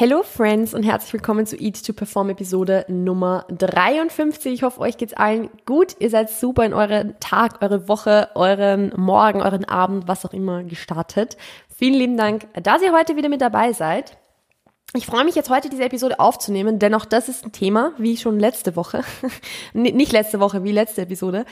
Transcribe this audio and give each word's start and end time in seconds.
Hello 0.00 0.22
Friends 0.22 0.72
und 0.72 0.82
herzlich 0.82 1.12
willkommen 1.12 1.44
zu 1.44 1.56
Eat 1.56 1.84
to 1.84 1.92
Perform 1.92 2.30
Episode 2.30 2.86
Nummer 2.88 3.44
53. 3.50 4.54
Ich 4.54 4.62
hoffe, 4.62 4.80
euch 4.80 4.96
geht's 4.96 5.12
allen 5.12 5.50
gut. 5.66 5.94
Ihr 5.98 6.08
seid 6.08 6.30
super 6.30 6.64
in 6.64 6.72
euren 6.72 7.20
Tag, 7.20 7.60
eure 7.60 7.86
Woche, 7.86 8.30
euren 8.34 8.94
Morgen, 8.96 9.42
euren 9.42 9.66
Abend, 9.66 10.08
was 10.08 10.24
auch 10.24 10.32
immer 10.32 10.64
gestartet. 10.64 11.36
Vielen 11.68 11.92
lieben 11.92 12.16
Dank, 12.16 12.48
dass 12.62 12.80
ihr 12.80 12.94
heute 12.94 13.16
wieder 13.16 13.28
mit 13.28 13.42
dabei 13.42 13.74
seid. 13.74 14.16
Ich 14.92 15.06
freue 15.06 15.24
mich 15.24 15.36
jetzt 15.36 15.50
heute 15.50 15.68
diese 15.68 15.84
Episode 15.84 16.18
aufzunehmen, 16.18 16.80
denn 16.80 16.94
auch 16.94 17.04
das 17.04 17.28
ist 17.28 17.44
ein 17.44 17.52
Thema, 17.52 17.92
wie 17.96 18.16
schon 18.16 18.40
letzte 18.40 18.74
Woche, 18.74 19.04
nicht 19.72 20.10
letzte 20.10 20.40
Woche, 20.40 20.64
wie 20.64 20.72
letzte 20.72 21.02
Episode, 21.02 21.44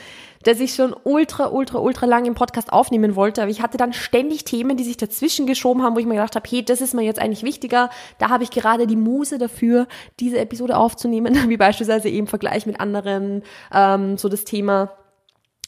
dass 0.43 0.59
ich 0.59 0.73
schon 0.73 0.93
ultra, 1.05 1.47
ultra, 1.47 1.79
ultra 1.79 2.05
lang 2.05 2.25
im 2.25 2.35
Podcast 2.35 2.73
aufnehmen 2.73 3.15
wollte, 3.15 3.41
aber 3.41 3.49
ich 3.49 3.61
hatte 3.61 3.77
dann 3.77 3.93
ständig 3.93 4.43
Themen, 4.43 4.75
die 4.75 4.83
sich 4.83 4.97
dazwischen 4.97 5.47
geschoben 5.47 5.83
haben, 5.83 5.95
wo 5.95 5.99
ich 5.99 6.05
mir 6.05 6.15
gedacht 6.15 6.35
habe, 6.35 6.49
hey, 6.49 6.65
das 6.65 6.81
ist 6.81 6.93
mir 6.93 7.03
jetzt 7.03 7.21
eigentlich 7.21 7.43
wichtiger, 7.43 7.89
da 8.17 8.27
habe 8.27 8.43
ich 8.43 8.51
gerade 8.51 8.87
die 8.87 8.97
Muse 8.97 9.37
dafür, 9.37 9.87
diese 10.19 10.37
Episode 10.37 10.75
aufzunehmen, 10.75 11.33
wie 11.47 11.57
beispielsweise 11.57 12.09
eben 12.09 12.27
Vergleich 12.27 12.65
mit 12.65 12.81
anderen, 12.81 13.43
ähm, 13.73 14.17
so 14.17 14.27
das 14.27 14.43
Thema 14.43 14.91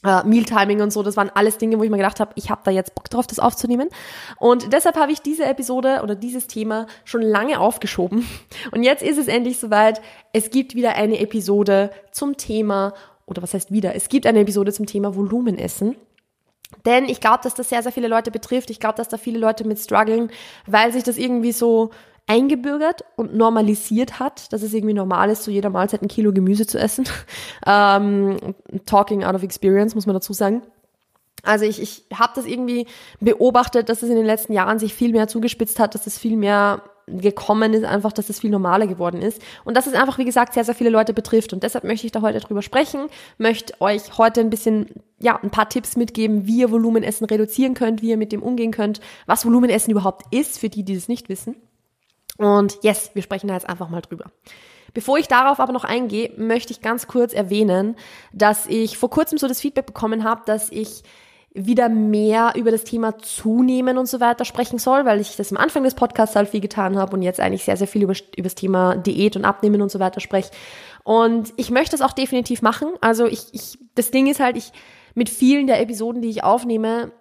Uh, 0.04 0.26
Mealtiming 0.26 0.82
und 0.82 0.92
so, 0.92 1.04
das 1.04 1.16
waren 1.16 1.30
alles 1.36 1.60
Dinge, 1.60 1.78
wo 1.78 1.84
ich 1.84 1.92
mir 1.92 1.98
gedacht 1.98 2.20
habe, 2.20 2.32
ich 2.34 2.50
habe 2.50 2.62
da 2.64 2.72
jetzt 2.72 2.96
Bock 2.96 3.08
drauf, 3.12 3.28
das 3.28 3.38
aufzunehmen. 3.38 3.88
Und 4.40 4.74
deshalb 4.74 4.96
habe 4.96 5.12
ich 5.12 5.22
diese 5.22 5.46
Episode 5.46 6.02
oder 6.02 6.16
dieses 6.16 6.48
Thema 6.48 6.88
schon 7.06 7.22
lange 7.22 7.60
aufgeschoben. 7.60 8.28
Und 8.72 8.82
jetzt 8.82 9.04
ist 9.04 9.20
es 9.20 9.28
endlich 9.28 9.60
soweit. 9.60 10.02
Es 10.34 10.50
gibt 10.50 10.74
wieder 10.74 10.96
eine 10.96 11.20
Episode 11.20 11.92
zum 12.12 12.36
Thema, 12.36 12.96
oder 13.28 13.44
was 13.44 13.54
heißt 13.54 13.72
wieder? 13.72 13.94
Es 13.94 14.10
gibt 14.10 14.26
eine 14.26 14.40
Episode 14.40 14.74
zum 14.74 14.88
Thema 14.88 15.16
Volumenessen. 15.16 15.96
Denn 16.86 17.06
ich 17.06 17.22
glaube, 17.22 17.42
dass 17.44 17.54
das 17.54 17.70
sehr, 17.70 17.84
sehr 17.84 17.92
viele 17.92 18.08
Leute 18.08 18.32
betrifft. 18.32 18.70
Ich 18.70 18.80
glaube, 18.80 18.96
dass 18.96 19.10
da 19.10 19.18
viele 19.18 19.40
Leute 19.40 19.66
mit 19.66 19.78
strugglen, 19.78 20.32
weil 20.66 20.92
sich 20.92 21.04
das 21.04 21.18
irgendwie 21.18 21.52
so 21.52 21.92
eingebürgert 22.28 23.04
und 23.18 23.36
normalisiert 23.36 24.20
hat, 24.20 24.52
dass 24.54 24.62
es 24.62 24.74
irgendwie 24.74 24.94
normal 24.94 25.30
ist, 25.30 25.44
zu 25.44 25.52
jeder 25.52 25.70
Mahlzeit 25.70 26.02
ein 26.02 26.08
Kilo 26.08 26.32
Gemüse 26.32 26.66
zu 26.66 26.80
essen. 26.80 27.06
ähm, 27.66 28.38
talking 28.86 29.24
out 29.24 29.36
of 29.36 29.44
experience, 29.44 29.96
muss 29.96 30.06
man 30.06 30.14
dazu 30.14 30.34
sagen. 30.34 30.62
Also 31.44 31.66
ich, 31.66 31.82
ich 31.82 32.04
habe 32.14 32.34
das 32.36 32.46
irgendwie 32.46 32.86
beobachtet, 33.20 33.90
dass 33.90 34.04
es 34.04 34.10
in 34.10 34.16
den 34.16 34.26
letzten 34.26 34.54
Jahren 34.54 34.80
sich 34.80 34.94
viel 34.94 35.12
mehr 35.12 35.28
zugespitzt 35.28 35.80
hat, 35.80 35.96
dass 35.96 36.06
es 36.06 36.18
viel 36.18 36.38
mehr 36.38 36.84
gekommen 37.08 37.74
ist, 37.74 37.84
einfach, 37.84 38.14
dass 38.14 38.30
es 38.30 38.40
viel 38.40 38.52
normaler 38.52 38.88
geworden 38.88 39.22
ist. 39.22 39.42
Und 39.66 39.76
dass 39.76 39.88
es 39.88 39.94
einfach, 39.94 40.18
wie 40.18 40.26
gesagt, 40.26 40.54
sehr, 40.54 40.64
sehr 40.64 40.76
viele 40.76 40.90
Leute 40.90 41.14
betrifft. 41.14 41.52
Und 41.52 41.64
deshalb 41.64 41.84
möchte 41.84 42.06
ich 42.06 42.12
da 42.12 42.22
heute 42.22 42.40
drüber 42.40 42.62
sprechen, 42.62 43.08
möchte 43.38 43.80
euch 43.82 44.18
heute 44.18 44.40
ein 44.42 44.50
bisschen, 44.50 44.88
ja, 45.20 45.38
ein 45.42 45.50
paar 45.50 45.68
Tipps 45.68 45.98
mitgeben, 45.98 46.48
wie 46.48 46.60
ihr 46.60 46.72
Volumenessen 46.72 47.26
reduzieren 47.26 47.74
könnt, 47.74 48.02
wie 48.02 48.10
ihr 48.10 48.18
mit 48.18 48.32
dem 48.32 48.44
umgehen 48.44 48.72
könnt, 48.72 49.02
was 49.26 49.46
Volumenessen 49.46 49.92
überhaupt 49.92 50.34
ist, 50.34 50.60
für 50.60 50.70
die, 50.70 50.84
die 50.84 50.94
es 50.94 51.08
nicht 51.08 51.28
wissen. 51.28 51.56
Und 52.42 52.80
yes, 52.82 53.12
wir 53.14 53.22
sprechen 53.22 53.48
da 53.48 53.54
jetzt 53.54 53.70
einfach 53.70 53.90
mal 53.90 54.02
drüber. 54.02 54.32
Bevor 54.94 55.18
ich 55.18 55.28
darauf 55.28 55.60
aber 55.60 55.72
noch 55.72 55.84
eingehe, 55.84 56.34
möchte 56.38 56.74
ich 56.74 56.82
ganz 56.82 57.08
kurz 57.08 57.34
erwähnen, 57.34 57.96
dass 58.34 58.66
ich 58.66 58.98
vor 58.98 59.10
kurzem 59.10 59.38
so 59.38 59.48
das 59.48 59.62
Feedback 59.62 59.86
bekommen 59.86 60.24
habe, 60.24 60.42
dass 60.46 60.70
ich 60.70 61.04
wieder 61.54 61.90
mehr 61.90 62.54
über 62.56 62.72
das 62.72 62.84
Thema 62.84 63.18
Zunehmen 63.20 63.98
und 63.98 64.08
so 64.08 64.20
weiter 64.20 64.46
sprechen 64.46 64.80
soll, 64.80 65.06
weil 65.06 65.20
ich 65.20 65.36
das 65.36 65.52
am 65.52 65.58
Anfang 65.58 65.84
des 65.84 65.96
Podcasts 65.96 66.36
halt 66.36 66.50
viel 66.50 66.62
getan 66.62 66.98
habe 66.98 67.16
und 67.16 67.22
jetzt 67.22 67.40
eigentlich 67.42 67.66
sehr, 67.66 67.78
sehr 67.78 67.88
viel 67.88 68.04
über, 68.04 68.14
über 68.36 68.44
das 68.44 68.56
Thema 68.56 68.96
Diät 68.96 69.36
und 69.36 69.46
Abnehmen 69.46 69.82
und 69.82 69.92
so 69.92 70.00
weiter 70.00 70.22
spreche. 70.22 70.52
Und 71.04 71.54
ich 71.58 71.70
möchte 71.70 71.92
das 71.92 72.02
auch 72.02 72.14
definitiv 72.14 72.62
machen. 72.62 72.90
Also 73.02 73.26
ich, 73.28 73.48
ich, 73.52 73.78
das 73.96 74.12
Ding 74.12 74.28
ist 74.28 74.40
halt, 74.40 74.56
ich, 74.56 74.72
mit 75.14 75.30
vielen 75.30 75.68
der 75.68 75.82
Episoden, 75.82 76.22
die 76.22 76.30
ich 76.30 76.44
aufnehme, 76.44 77.12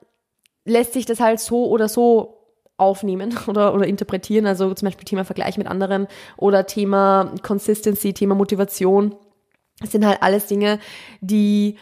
lässt 0.65 0.93
sich 0.93 1.07
das 1.07 1.19
halt 1.21 1.41
so 1.41 1.67
oder 1.67 1.89
so 1.89 2.40
aufnehmen 2.81 3.36
oder, 3.47 3.75
oder 3.75 3.86
interpretieren, 3.86 4.47
also 4.47 4.73
zum 4.75 4.86
Beispiel 4.86 5.05
Thema 5.05 5.25
Vergleich 5.25 5.59
mit 5.59 5.67
anderen 5.67 6.06
oder 6.36 6.67
Thema 6.67 7.33
Consistency, 7.42 8.12
Thema 8.12 8.34
Motivation. 8.34 9.14
Das 9.81 9.92
sind 9.92 10.06
halt 10.06 10.22
alles 10.22 10.47
Dinge, 10.47 10.78
die 11.20 11.77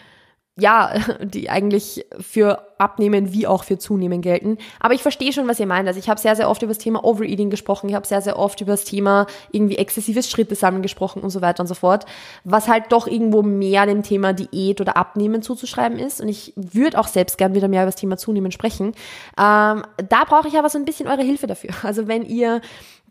ja, 0.58 0.92
die 1.22 1.50
eigentlich 1.50 2.06
für 2.20 2.68
Abnehmen 2.78 3.32
wie 3.32 3.46
auch 3.46 3.64
für 3.64 3.78
Zunehmen 3.78 4.22
gelten. 4.22 4.58
Aber 4.80 4.94
ich 4.94 5.02
verstehe 5.02 5.32
schon, 5.32 5.48
was 5.48 5.58
ihr 5.58 5.66
meint. 5.66 5.88
Also 5.88 5.98
ich 5.98 6.08
habe 6.08 6.20
sehr, 6.20 6.36
sehr 6.36 6.48
oft 6.48 6.62
über 6.62 6.70
das 6.70 6.78
Thema 6.78 7.04
Overeating 7.04 7.50
gesprochen. 7.50 7.88
Ich 7.88 7.94
habe 7.94 8.06
sehr, 8.06 8.22
sehr 8.22 8.38
oft 8.38 8.60
über 8.60 8.72
das 8.72 8.84
Thema 8.84 9.26
irgendwie 9.50 9.76
exzessives 9.76 10.30
Schritte 10.30 10.54
sammeln 10.54 10.82
gesprochen 10.82 11.22
und 11.22 11.30
so 11.30 11.40
weiter 11.40 11.60
und 11.60 11.66
so 11.66 11.74
fort. 11.74 12.06
Was 12.44 12.68
halt 12.68 12.84
doch 12.90 13.06
irgendwo 13.06 13.42
mehr 13.42 13.86
dem 13.86 14.02
Thema 14.02 14.32
Diät 14.32 14.80
oder 14.80 14.96
Abnehmen 14.96 15.42
zuzuschreiben 15.42 15.98
ist. 15.98 16.20
Und 16.20 16.28
ich 16.28 16.52
würde 16.54 16.98
auch 16.98 17.08
selbst 17.08 17.38
gern 17.38 17.54
wieder 17.54 17.68
mehr 17.68 17.82
über 17.82 17.90
das 17.90 17.96
Thema 17.96 18.16
Zunehmen 18.16 18.52
sprechen. 18.52 18.92
Ähm, 19.36 19.82
da 20.08 20.24
brauche 20.26 20.48
ich 20.48 20.56
aber 20.58 20.68
so 20.68 20.78
ein 20.78 20.84
bisschen 20.84 21.08
eure 21.08 21.22
Hilfe 21.22 21.46
dafür. 21.46 21.70
Also 21.88 22.06
wenn 22.06 22.22
ihr 22.22 22.60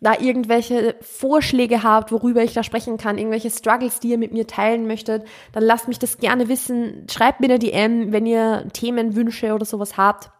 da 0.02 0.20
irgendwelche 0.20 0.96
Vorschläge 1.02 1.84
habt, 1.84 2.12
worüber 2.12 2.44
ich 2.44 2.54
da 2.54 2.64
sprechen 2.64 2.98
kann, 2.98 3.18
irgendwelche 3.18 3.50
Struggles, 3.50 4.00
die 4.00 4.10
ihr 4.10 4.18
mit 4.18 4.32
mir 4.32 4.48
teilen 4.48 4.88
möchtet, 4.88 5.26
dann 5.52 5.64
lasst 5.64 5.88
mich 5.88 6.00
das 6.00 6.18
gerne 6.18 6.50
wissen. 6.50 7.08
Schreibt 7.10 7.40
mir 7.40 7.48
eine 7.48 7.60
DM, 7.60 8.12
wenn 8.12 8.26
ihr 8.26 8.68
Themenwünsche 8.74 9.54
oder 9.54 9.66
sowas 9.66 9.98
habt. 9.98 10.32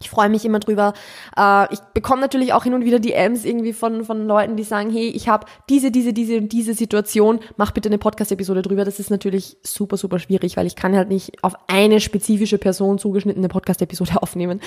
Ich 0.00 0.10
freue 0.10 0.28
mich 0.28 0.44
immer 0.44 0.58
drüber. 0.58 0.92
Äh, 1.36 1.72
ich 1.72 1.80
bekomme 1.94 2.20
natürlich 2.20 2.52
auch 2.52 2.64
hin 2.64 2.74
und 2.74 2.84
wieder 2.84 2.98
DMs 2.98 3.44
irgendwie 3.44 3.72
von, 3.72 4.04
von 4.04 4.26
Leuten, 4.26 4.56
die 4.56 4.64
sagen, 4.64 4.90
hey, 4.90 5.08
ich 5.08 5.28
habe 5.28 5.46
diese, 5.70 5.90
diese, 5.90 6.12
diese 6.12 6.36
und 6.36 6.52
diese 6.52 6.74
Situation, 6.74 7.40
mach 7.56 7.70
bitte 7.70 7.88
eine 7.88 7.98
Podcast-Episode 7.98 8.62
drüber. 8.62 8.84
Das 8.84 8.98
ist 8.98 9.10
natürlich 9.10 9.56
super, 9.62 9.96
super 9.96 10.18
schwierig, 10.18 10.56
weil 10.56 10.66
ich 10.66 10.76
kann 10.76 10.94
halt 10.94 11.08
nicht 11.08 11.42
auf 11.42 11.54
eine 11.68 12.00
spezifische 12.00 12.58
Person 12.58 12.98
zugeschnittene 12.98 13.48
Podcast-Episode 13.48 14.12
aufnehmen. 14.22 14.60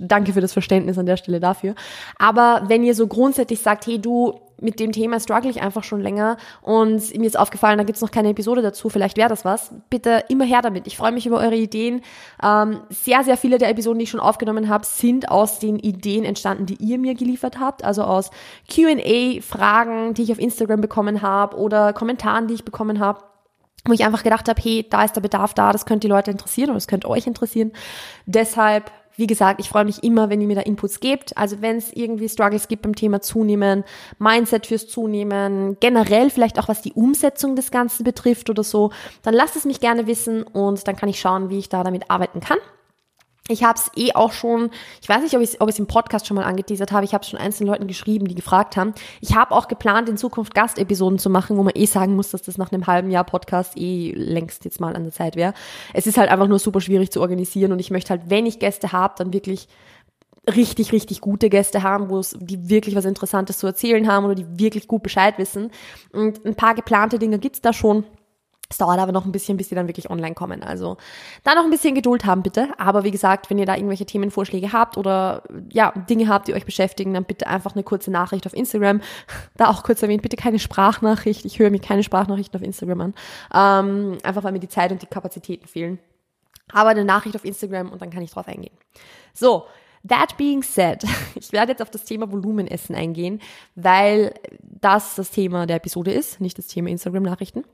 Danke 0.00 0.32
für 0.32 0.40
das 0.40 0.52
Verständnis 0.52 0.98
an 0.98 1.06
der 1.06 1.16
Stelle 1.16 1.38
dafür. 1.38 1.74
Aber 2.18 2.64
wenn 2.66 2.82
ihr 2.82 2.94
so 2.94 3.06
grundsätzlich 3.06 3.60
sagt, 3.60 3.86
hey, 3.86 4.00
du, 4.00 4.40
mit 4.62 4.80
dem 4.80 4.92
Thema 4.92 5.20
struggle 5.20 5.50
ich 5.50 5.60
einfach 5.60 5.84
schon 5.84 6.00
länger 6.00 6.36
und 6.62 7.16
mir 7.16 7.26
ist 7.26 7.38
aufgefallen, 7.38 7.78
da 7.78 7.84
gibt's 7.84 8.00
noch 8.00 8.10
keine 8.10 8.30
Episode 8.30 8.62
dazu, 8.62 8.88
vielleicht 8.88 9.16
wäre 9.16 9.28
das 9.28 9.44
was. 9.44 9.72
Bitte 9.90 10.24
immer 10.28 10.44
her 10.44 10.62
damit. 10.62 10.86
Ich 10.86 10.96
freue 10.96 11.12
mich 11.12 11.26
über 11.26 11.38
eure 11.38 11.56
Ideen. 11.56 12.00
Ähm, 12.42 12.80
sehr, 12.88 13.24
sehr 13.24 13.36
viele 13.36 13.58
der 13.58 13.68
Episoden, 13.68 13.98
die 13.98 14.04
ich 14.04 14.10
schon 14.10 14.20
aufgenommen 14.20 14.68
habe, 14.68 14.86
sind 14.86 15.30
aus 15.30 15.58
den 15.58 15.78
Ideen 15.78 16.24
entstanden, 16.24 16.66
die 16.66 16.76
ihr 16.76 16.98
mir 16.98 17.14
geliefert 17.14 17.58
habt, 17.58 17.84
also 17.84 18.02
aus 18.02 18.30
QA-Fragen, 18.70 20.14
die 20.14 20.22
ich 20.22 20.32
auf 20.32 20.38
Instagram 20.38 20.80
bekommen 20.80 21.22
habe 21.22 21.56
oder 21.56 21.92
Kommentaren, 21.92 22.46
die 22.46 22.54
ich 22.54 22.64
bekommen 22.64 23.00
habe 23.00 23.20
wo 23.84 23.92
ich 23.92 24.04
einfach 24.04 24.22
gedacht 24.22 24.48
habe, 24.48 24.62
hey, 24.62 24.86
da 24.88 25.04
ist 25.04 25.16
der 25.16 25.22
Bedarf 25.22 25.54
da, 25.54 25.72
das 25.72 25.86
könnte 25.86 26.06
die 26.06 26.12
Leute 26.12 26.30
interessieren 26.30 26.70
oder 26.70 26.76
das 26.76 26.86
könnte 26.86 27.08
euch 27.08 27.26
interessieren. 27.26 27.72
Deshalb 28.26 28.92
wie 29.16 29.26
gesagt, 29.26 29.60
ich 29.60 29.68
freue 29.68 29.84
mich 29.84 30.02
immer, 30.02 30.30
wenn 30.30 30.40
ihr 30.40 30.46
mir 30.46 30.56
da 30.56 30.62
Inputs 30.62 31.00
gebt. 31.00 31.36
Also 31.36 31.60
wenn 31.60 31.76
es 31.76 31.92
irgendwie 31.92 32.28
Struggles 32.28 32.68
gibt 32.68 32.82
beim 32.82 32.94
Thema 32.94 33.20
Zunehmen, 33.20 33.84
Mindset 34.18 34.66
fürs 34.66 34.88
Zunehmen, 34.88 35.76
generell 35.80 36.30
vielleicht 36.30 36.58
auch 36.58 36.68
was 36.68 36.82
die 36.82 36.92
Umsetzung 36.92 37.56
des 37.56 37.70
Ganzen 37.70 38.04
betrifft 38.04 38.50
oder 38.50 38.62
so, 38.62 38.90
dann 39.22 39.34
lasst 39.34 39.56
es 39.56 39.64
mich 39.64 39.80
gerne 39.80 40.06
wissen 40.06 40.42
und 40.42 40.86
dann 40.86 40.96
kann 40.96 41.08
ich 41.08 41.20
schauen, 41.20 41.50
wie 41.50 41.58
ich 41.58 41.68
da 41.68 41.84
damit 41.84 42.10
arbeiten 42.10 42.40
kann. 42.40 42.58
Ich 43.48 43.64
habe 43.64 43.76
es 43.76 43.90
eh 43.96 44.12
auch 44.14 44.32
schon, 44.32 44.70
ich 45.00 45.08
weiß 45.08 45.22
nicht, 45.22 45.34
ob 45.34 45.42
ich 45.42 45.54
es 45.54 45.60
ob 45.60 45.78
im 45.78 45.88
Podcast 45.88 46.28
schon 46.28 46.36
mal 46.36 46.44
angeteasert 46.44 46.92
habe, 46.92 47.04
ich 47.04 47.12
habe 47.12 47.22
es 47.22 47.30
schon 47.30 47.40
einzelnen 47.40 47.70
Leuten 47.70 47.88
geschrieben, 47.88 48.28
die 48.28 48.36
gefragt 48.36 48.76
haben. 48.76 48.94
Ich 49.20 49.34
habe 49.34 49.52
auch 49.52 49.66
geplant, 49.66 50.08
in 50.08 50.16
Zukunft 50.16 50.54
Gastepisoden 50.54 51.18
zu 51.18 51.28
machen, 51.28 51.56
wo 51.56 51.64
man 51.64 51.72
eh 51.74 51.86
sagen 51.86 52.14
muss, 52.14 52.30
dass 52.30 52.42
das 52.42 52.56
nach 52.56 52.70
einem 52.70 52.86
halben 52.86 53.10
Jahr 53.10 53.24
Podcast 53.24 53.76
eh 53.76 54.12
längst 54.14 54.64
jetzt 54.64 54.80
mal 54.80 54.94
an 54.94 55.02
der 55.02 55.12
Zeit 55.12 55.34
wäre. 55.34 55.54
Es 55.92 56.06
ist 56.06 56.18
halt 56.18 56.30
einfach 56.30 56.46
nur 56.46 56.60
super 56.60 56.80
schwierig 56.80 57.10
zu 57.10 57.20
organisieren 57.20 57.72
und 57.72 57.80
ich 57.80 57.90
möchte 57.90 58.10
halt, 58.10 58.22
wenn 58.26 58.46
ich 58.46 58.60
Gäste 58.60 58.92
habe, 58.92 59.14
dann 59.18 59.32
wirklich 59.32 59.66
richtig, 60.48 60.92
richtig 60.92 61.20
gute 61.20 61.50
Gäste 61.50 61.82
haben, 61.82 62.10
wo 62.10 62.18
es, 62.18 62.36
die 62.40 62.68
wirklich 62.68 62.94
was 62.94 63.04
Interessantes 63.04 63.58
zu 63.58 63.66
erzählen 63.66 64.08
haben 64.08 64.24
oder 64.24 64.34
die 64.34 64.46
wirklich 64.58 64.88
gut 64.88 65.02
Bescheid 65.02 65.38
wissen. 65.38 65.70
Und 66.12 66.44
ein 66.44 66.54
paar 66.54 66.74
geplante 66.74 67.18
Dinge 67.18 67.38
gibt's 67.38 67.60
da 67.60 67.72
schon. 67.72 68.04
Es 68.72 68.78
dauert 68.78 68.98
aber 68.98 69.12
noch 69.12 69.26
ein 69.26 69.32
bisschen, 69.32 69.58
bis 69.58 69.68
die 69.68 69.74
dann 69.74 69.86
wirklich 69.86 70.08
online 70.08 70.34
kommen. 70.34 70.62
Also 70.62 70.96
da 71.44 71.54
noch 71.54 71.64
ein 71.64 71.70
bisschen 71.70 71.94
Geduld 71.94 72.24
haben, 72.24 72.42
bitte. 72.42 72.68
Aber 72.78 73.04
wie 73.04 73.10
gesagt, 73.10 73.50
wenn 73.50 73.58
ihr 73.58 73.66
da 73.66 73.76
irgendwelche 73.76 74.06
Themenvorschläge 74.06 74.72
habt 74.72 74.96
oder 74.96 75.42
ja, 75.70 75.92
Dinge 76.08 76.26
habt, 76.28 76.48
die 76.48 76.54
euch 76.54 76.64
beschäftigen, 76.64 77.12
dann 77.12 77.24
bitte 77.24 77.46
einfach 77.48 77.74
eine 77.74 77.82
kurze 77.82 78.10
Nachricht 78.10 78.46
auf 78.46 78.54
Instagram. 78.54 79.00
Da 79.56 79.68
auch 79.68 79.82
kurz 79.82 80.02
erwähnt, 80.02 80.22
bitte 80.22 80.36
keine 80.36 80.58
Sprachnachricht. 80.58 81.44
Ich 81.44 81.58
höre 81.58 81.70
mir 81.70 81.78
keine 81.78 82.02
Sprachnachrichten 82.02 82.58
auf 82.58 82.66
Instagram 82.66 83.00
an. 83.00 83.14
Ähm, 83.54 84.18
einfach 84.22 84.42
weil 84.42 84.52
mir 84.52 84.60
die 84.60 84.68
Zeit 84.68 84.90
und 84.90 85.02
die 85.02 85.06
Kapazitäten 85.06 85.66
fehlen. 85.68 85.98
Aber 86.72 86.88
eine 86.88 87.04
Nachricht 87.04 87.36
auf 87.36 87.44
Instagram 87.44 87.92
und 87.92 88.00
dann 88.00 88.10
kann 88.10 88.22
ich 88.22 88.30
drauf 88.30 88.48
eingehen. 88.48 88.74
So, 89.34 89.66
That 90.08 90.36
being 90.36 90.62
said, 90.62 91.04
ich 91.34 91.52
werde 91.52 91.72
jetzt 91.72 91.82
auf 91.82 91.90
das 91.90 92.04
Thema 92.04 92.32
Volumenessen 92.32 92.96
eingehen, 92.96 93.40
weil 93.74 94.34
das 94.60 95.14
das 95.14 95.30
Thema 95.30 95.66
der 95.66 95.76
Episode 95.76 96.12
ist, 96.12 96.40
nicht 96.40 96.58
das 96.58 96.66
Thema 96.66 96.88
Instagram-Nachrichten. 96.88 97.64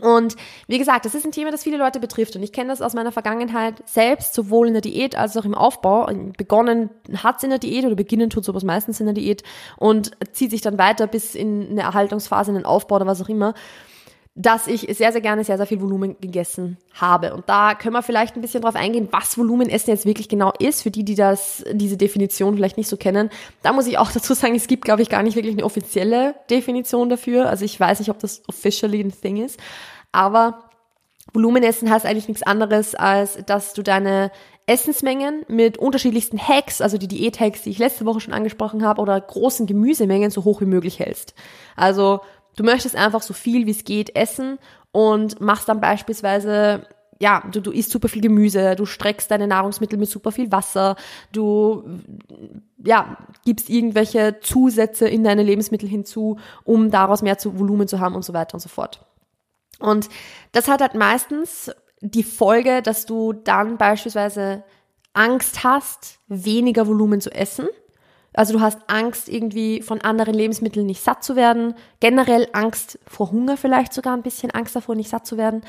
Und 0.00 0.36
wie 0.66 0.78
gesagt, 0.78 1.04
das 1.04 1.14
ist 1.14 1.24
ein 1.24 1.32
Thema, 1.32 1.50
das 1.50 1.62
viele 1.62 1.76
Leute 1.76 2.00
betrifft. 2.00 2.34
Und 2.34 2.42
ich 2.42 2.52
kenne 2.52 2.70
das 2.70 2.82
aus 2.82 2.94
meiner 2.94 3.12
Vergangenheit 3.12 3.82
selbst, 3.86 4.34
sowohl 4.34 4.68
in 4.68 4.72
der 4.72 4.80
Diät 4.80 5.16
als 5.16 5.36
auch 5.36 5.44
im 5.44 5.54
Aufbau. 5.54 6.08
Begonnen 6.36 6.90
hat 7.22 7.36
es 7.36 7.44
in 7.44 7.50
der 7.50 7.58
Diät 7.58 7.84
oder 7.84 7.94
beginnen 7.94 8.30
tut 8.30 8.44
sowas 8.44 8.64
meistens 8.64 9.00
in 9.00 9.06
der 9.06 9.14
Diät 9.14 9.42
und 9.76 10.12
zieht 10.32 10.50
sich 10.50 10.60
dann 10.60 10.78
weiter 10.78 11.06
bis 11.06 11.34
in 11.34 11.70
eine 11.70 11.82
Erhaltungsphase, 11.82 12.50
in 12.50 12.56
den 12.56 12.66
Aufbau 12.66 12.96
oder 12.96 13.06
was 13.06 13.22
auch 13.22 13.28
immer. 13.28 13.54
Dass 14.34 14.66
ich 14.66 14.86
sehr, 14.96 15.12
sehr 15.12 15.20
gerne 15.20 15.44
sehr, 15.44 15.58
sehr 15.58 15.66
viel 15.66 15.82
Volumen 15.82 16.16
gegessen 16.18 16.78
habe. 16.94 17.34
Und 17.34 17.48
da 17.48 17.74
können 17.74 17.92
wir 17.92 18.02
vielleicht 18.02 18.34
ein 18.34 18.40
bisschen 18.40 18.62
drauf 18.62 18.76
eingehen, 18.76 19.08
was 19.10 19.36
Volumenessen 19.36 19.92
jetzt 19.92 20.06
wirklich 20.06 20.28
genau 20.28 20.52
ist, 20.58 20.82
für 20.82 20.90
die, 20.90 21.04
die 21.04 21.14
das, 21.14 21.64
diese 21.72 21.98
Definition 21.98 22.54
vielleicht 22.54 22.78
nicht 22.78 22.88
so 22.88 22.96
kennen. 22.96 23.28
Da 23.62 23.74
muss 23.74 23.86
ich 23.86 23.98
auch 23.98 24.10
dazu 24.14 24.32
sagen, 24.32 24.54
es 24.54 24.68
gibt, 24.68 24.84
glaube 24.84 25.02
ich, 25.02 25.10
gar 25.10 25.22
nicht 25.22 25.36
wirklich 25.36 25.54
eine 25.54 25.64
offizielle 25.64 26.34
Definition 26.48 27.10
dafür. 27.10 27.50
Also 27.50 27.66
ich 27.66 27.78
weiß 27.78 27.98
nicht, 27.98 28.08
ob 28.08 28.18
das 28.20 28.42
officially 28.48 29.00
ein 29.00 29.12
Thing 29.12 29.36
ist. 29.36 29.60
Aber 30.12 30.70
Volumenessen 31.34 31.90
heißt 31.90 32.06
eigentlich 32.06 32.28
nichts 32.28 32.42
anderes, 32.42 32.94
als 32.94 33.38
dass 33.44 33.74
du 33.74 33.82
deine 33.82 34.30
Essensmengen 34.66 35.44
mit 35.48 35.76
unterschiedlichsten 35.76 36.38
Hacks, 36.38 36.80
also 36.80 36.96
die 36.96 37.08
Diät-Hacks, 37.08 37.62
die 37.62 37.70
ich 37.70 37.78
letzte 37.78 38.06
Woche 38.06 38.20
schon 38.20 38.32
angesprochen 38.32 38.84
habe, 38.84 39.02
oder 39.02 39.20
großen 39.20 39.66
Gemüsemengen 39.66 40.30
so 40.30 40.44
hoch 40.44 40.60
wie 40.60 40.66
möglich 40.66 41.00
hältst. 41.00 41.34
Also 41.76 42.20
Du 42.56 42.64
möchtest 42.64 42.96
einfach 42.96 43.22
so 43.22 43.34
viel 43.34 43.66
wie 43.66 43.70
es 43.70 43.84
geht 43.84 44.14
essen 44.14 44.58
und 44.92 45.40
machst 45.40 45.68
dann 45.68 45.80
beispielsweise 45.80 46.86
ja, 47.22 47.40
du, 47.52 47.60
du 47.60 47.70
isst 47.70 47.92
super 47.92 48.08
viel 48.08 48.20
Gemüse, 48.20 48.74
du 48.74 48.84
streckst 48.84 49.30
deine 49.30 49.46
Nahrungsmittel 49.46 49.96
mit 49.96 50.10
super 50.10 50.32
viel 50.32 50.50
Wasser, 50.50 50.96
du 51.30 51.84
ja, 52.84 53.16
gibst 53.44 53.70
irgendwelche 53.70 54.40
Zusätze 54.40 55.06
in 55.06 55.22
deine 55.22 55.44
Lebensmittel 55.44 55.88
hinzu, 55.88 56.40
um 56.64 56.90
daraus 56.90 57.22
mehr 57.22 57.38
zu 57.38 57.60
Volumen 57.60 57.86
zu 57.86 58.00
haben 58.00 58.16
und 58.16 58.24
so 58.24 58.32
weiter 58.32 58.54
und 58.54 58.60
so 58.60 58.68
fort. 58.68 59.06
Und 59.78 60.08
das 60.50 60.66
hat 60.66 60.80
halt 60.80 60.94
meistens 60.94 61.70
die 62.00 62.24
Folge, 62.24 62.82
dass 62.82 63.06
du 63.06 63.32
dann 63.32 63.78
beispielsweise 63.78 64.64
Angst 65.12 65.62
hast, 65.62 66.18
weniger 66.26 66.88
Volumen 66.88 67.20
zu 67.20 67.30
essen 67.30 67.68
also 68.34 68.54
du 68.54 68.60
hast 68.60 68.78
Angst, 68.86 69.28
irgendwie 69.28 69.82
von 69.82 70.00
anderen 70.00 70.34
Lebensmitteln 70.34 70.86
nicht 70.86 71.02
satt 71.02 71.22
zu 71.22 71.36
werden. 71.36 71.74
Generell 72.00 72.48
Angst 72.52 72.98
vor 73.06 73.30
Hunger 73.30 73.56
vielleicht 73.56 73.92
sogar 73.92 74.16
ein 74.16 74.22
bisschen 74.22 74.50
Angst 74.50 74.74
davor, 74.74 74.94
nicht 74.94 75.10
satt 75.10 75.26
zu 75.26 75.36
werden. 75.36 75.62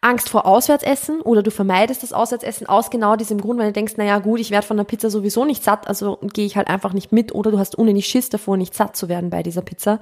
Angst 0.00 0.28
vor 0.28 0.46
Auswärtsessen 0.46 1.20
oder 1.20 1.42
du 1.42 1.50
vermeidest 1.50 2.02
das 2.02 2.12
Auswärtsessen 2.12 2.68
aus 2.68 2.90
genau 2.90 3.16
diesem 3.16 3.40
Grund, 3.40 3.58
weil 3.58 3.68
du 3.68 3.72
denkst, 3.72 3.96
naja 3.96 4.18
gut, 4.18 4.38
ich 4.38 4.50
werde 4.50 4.66
von 4.66 4.76
der 4.76 4.84
Pizza 4.84 5.10
sowieso 5.10 5.44
nicht 5.44 5.64
satt, 5.64 5.88
also 5.88 6.18
gehe 6.32 6.46
ich 6.46 6.56
halt 6.56 6.68
einfach 6.68 6.92
nicht 6.92 7.12
mit 7.12 7.34
oder 7.34 7.50
du 7.50 7.58
hast 7.58 7.76
unendlich 7.76 8.06
Schiss 8.06 8.28
davor, 8.28 8.56
nicht 8.56 8.74
satt 8.74 8.96
zu 8.96 9.08
werden 9.08 9.30
bei 9.30 9.42
dieser 9.42 9.62
Pizza. 9.62 9.98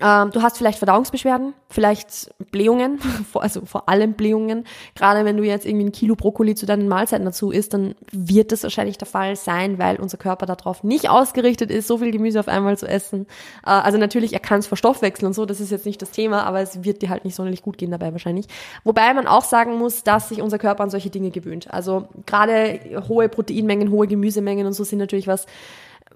Ähm, 0.00 0.32
du 0.32 0.42
hast 0.42 0.58
vielleicht 0.58 0.78
Verdauungsbeschwerden, 0.78 1.54
vielleicht 1.68 2.34
Blähungen, 2.50 2.98
also 3.34 3.64
vor 3.64 3.88
allem 3.88 4.14
Blähungen. 4.14 4.64
Gerade 4.96 5.24
wenn 5.24 5.36
du 5.36 5.44
jetzt 5.44 5.64
irgendwie 5.64 5.86
ein 5.86 5.92
Kilo 5.92 6.16
Brokkoli 6.16 6.56
zu 6.56 6.66
deinen 6.66 6.88
Mahlzeiten 6.88 7.24
dazu 7.24 7.52
isst, 7.52 7.74
dann 7.74 7.94
wird 8.10 8.50
das 8.50 8.64
wahrscheinlich 8.64 8.98
der 8.98 9.06
Fall 9.06 9.36
sein, 9.36 9.78
weil 9.78 10.00
unser 10.00 10.16
Körper 10.16 10.46
darauf 10.46 10.82
nicht 10.82 11.08
ausgerichtet 11.08 11.70
ist, 11.70 11.86
so 11.86 11.98
viel 11.98 12.10
Gemüse 12.10 12.40
auf 12.40 12.48
einmal 12.48 12.76
zu 12.76 12.88
essen. 12.88 13.26
Äh, 13.64 13.70
also 13.70 13.96
natürlich, 13.96 14.32
er 14.32 14.40
kann 14.40 14.58
es 14.58 14.66
verstoffwechseln 14.66 15.28
und 15.28 15.34
so, 15.34 15.46
das 15.46 15.60
ist 15.60 15.70
jetzt 15.70 15.86
nicht 15.86 16.02
das 16.02 16.10
Thema, 16.10 16.42
aber 16.42 16.60
es 16.60 16.82
wird 16.82 17.00
dir 17.00 17.10
halt 17.10 17.24
nicht 17.24 17.36
sonderlich 17.36 17.62
gut 17.62 17.78
gehen 17.78 17.92
dabei 17.92 18.10
wahrscheinlich. 18.10 18.46
Wobei 18.82 19.14
man 19.14 19.28
auch 19.28 19.44
sagen 19.44 19.78
muss, 19.78 20.02
dass 20.02 20.28
sich 20.28 20.42
unser 20.42 20.58
Körper 20.58 20.82
an 20.82 20.90
solche 20.90 21.10
Dinge 21.10 21.30
gewöhnt. 21.30 21.72
Also 21.72 22.08
gerade 22.26 22.80
hohe 23.08 23.28
Proteinmengen, 23.28 23.92
hohe 23.92 24.08
Gemüsemengen 24.08 24.66
und 24.66 24.72
so 24.72 24.82
sind 24.82 24.98
natürlich 24.98 25.28
was, 25.28 25.46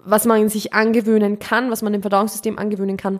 was 0.03 0.25
man 0.25 0.49
sich 0.49 0.73
angewöhnen 0.73 1.39
kann, 1.39 1.71
was 1.71 1.81
man 1.81 1.93
dem 1.93 2.01
Verdauungssystem 2.01 2.57
angewöhnen 2.57 2.97
kann. 2.97 3.19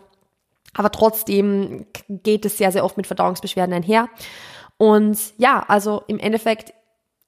Aber 0.73 0.91
trotzdem 0.91 1.85
geht 2.07 2.45
es 2.45 2.57
sehr, 2.57 2.71
sehr 2.71 2.85
oft 2.85 2.97
mit 2.97 3.07
Verdauungsbeschwerden 3.07 3.73
einher. 3.73 4.09
Und 4.77 5.17
ja, 5.37 5.63
also 5.67 6.03
im 6.07 6.19
Endeffekt, 6.19 6.73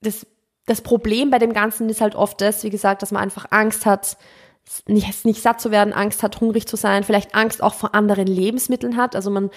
das, 0.00 0.26
das 0.66 0.80
Problem 0.80 1.30
bei 1.30 1.38
dem 1.38 1.52
Ganzen 1.52 1.88
ist 1.88 2.00
halt 2.00 2.14
oft 2.14 2.40
das, 2.40 2.64
wie 2.64 2.70
gesagt, 2.70 3.02
dass 3.02 3.12
man 3.12 3.22
einfach 3.22 3.46
Angst 3.50 3.84
hat, 3.84 4.16
nicht, 4.86 5.24
nicht 5.24 5.42
satt 5.42 5.60
zu 5.60 5.70
werden, 5.70 5.92
Angst 5.92 6.22
hat, 6.22 6.40
hungrig 6.40 6.66
zu 6.66 6.76
sein, 6.76 7.04
vielleicht 7.04 7.34
Angst 7.34 7.62
auch 7.62 7.74
vor 7.74 7.94
anderen 7.94 8.26
Lebensmitteln 8.26 8.96
hat. 8.96 9.16
Also 9.16 9.30
man 9.30 9.50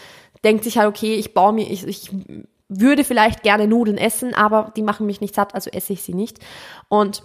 denkt 0.44 0.64
sich 0.64 0.78
halt, 0.78 0.90
okay, 0.90 1.16
ich 1.16 1.34
baue 1.34 1.54
mir, 1.54 1.70
ich, 1.70 1.86
ich 1.88 2.12
würde 2.68 3.04
vielleicht 3.04 3.44
gerne 3.44 3.68
Nudeln 3.68 3.98
essen, 3.98 4.34
aber 4.34 4.74
die 4.76 4.82
machen 4.82 5.06
mich 5.06 5.22
nicht 5.22 5.36
satt, 5.36 5.54
also 5.54 5.70
esse 5.70 5.94
ich 5.94 6.02
sie 6.02 6.14
nicht. 6.14 6.40
Und 6.90 7.24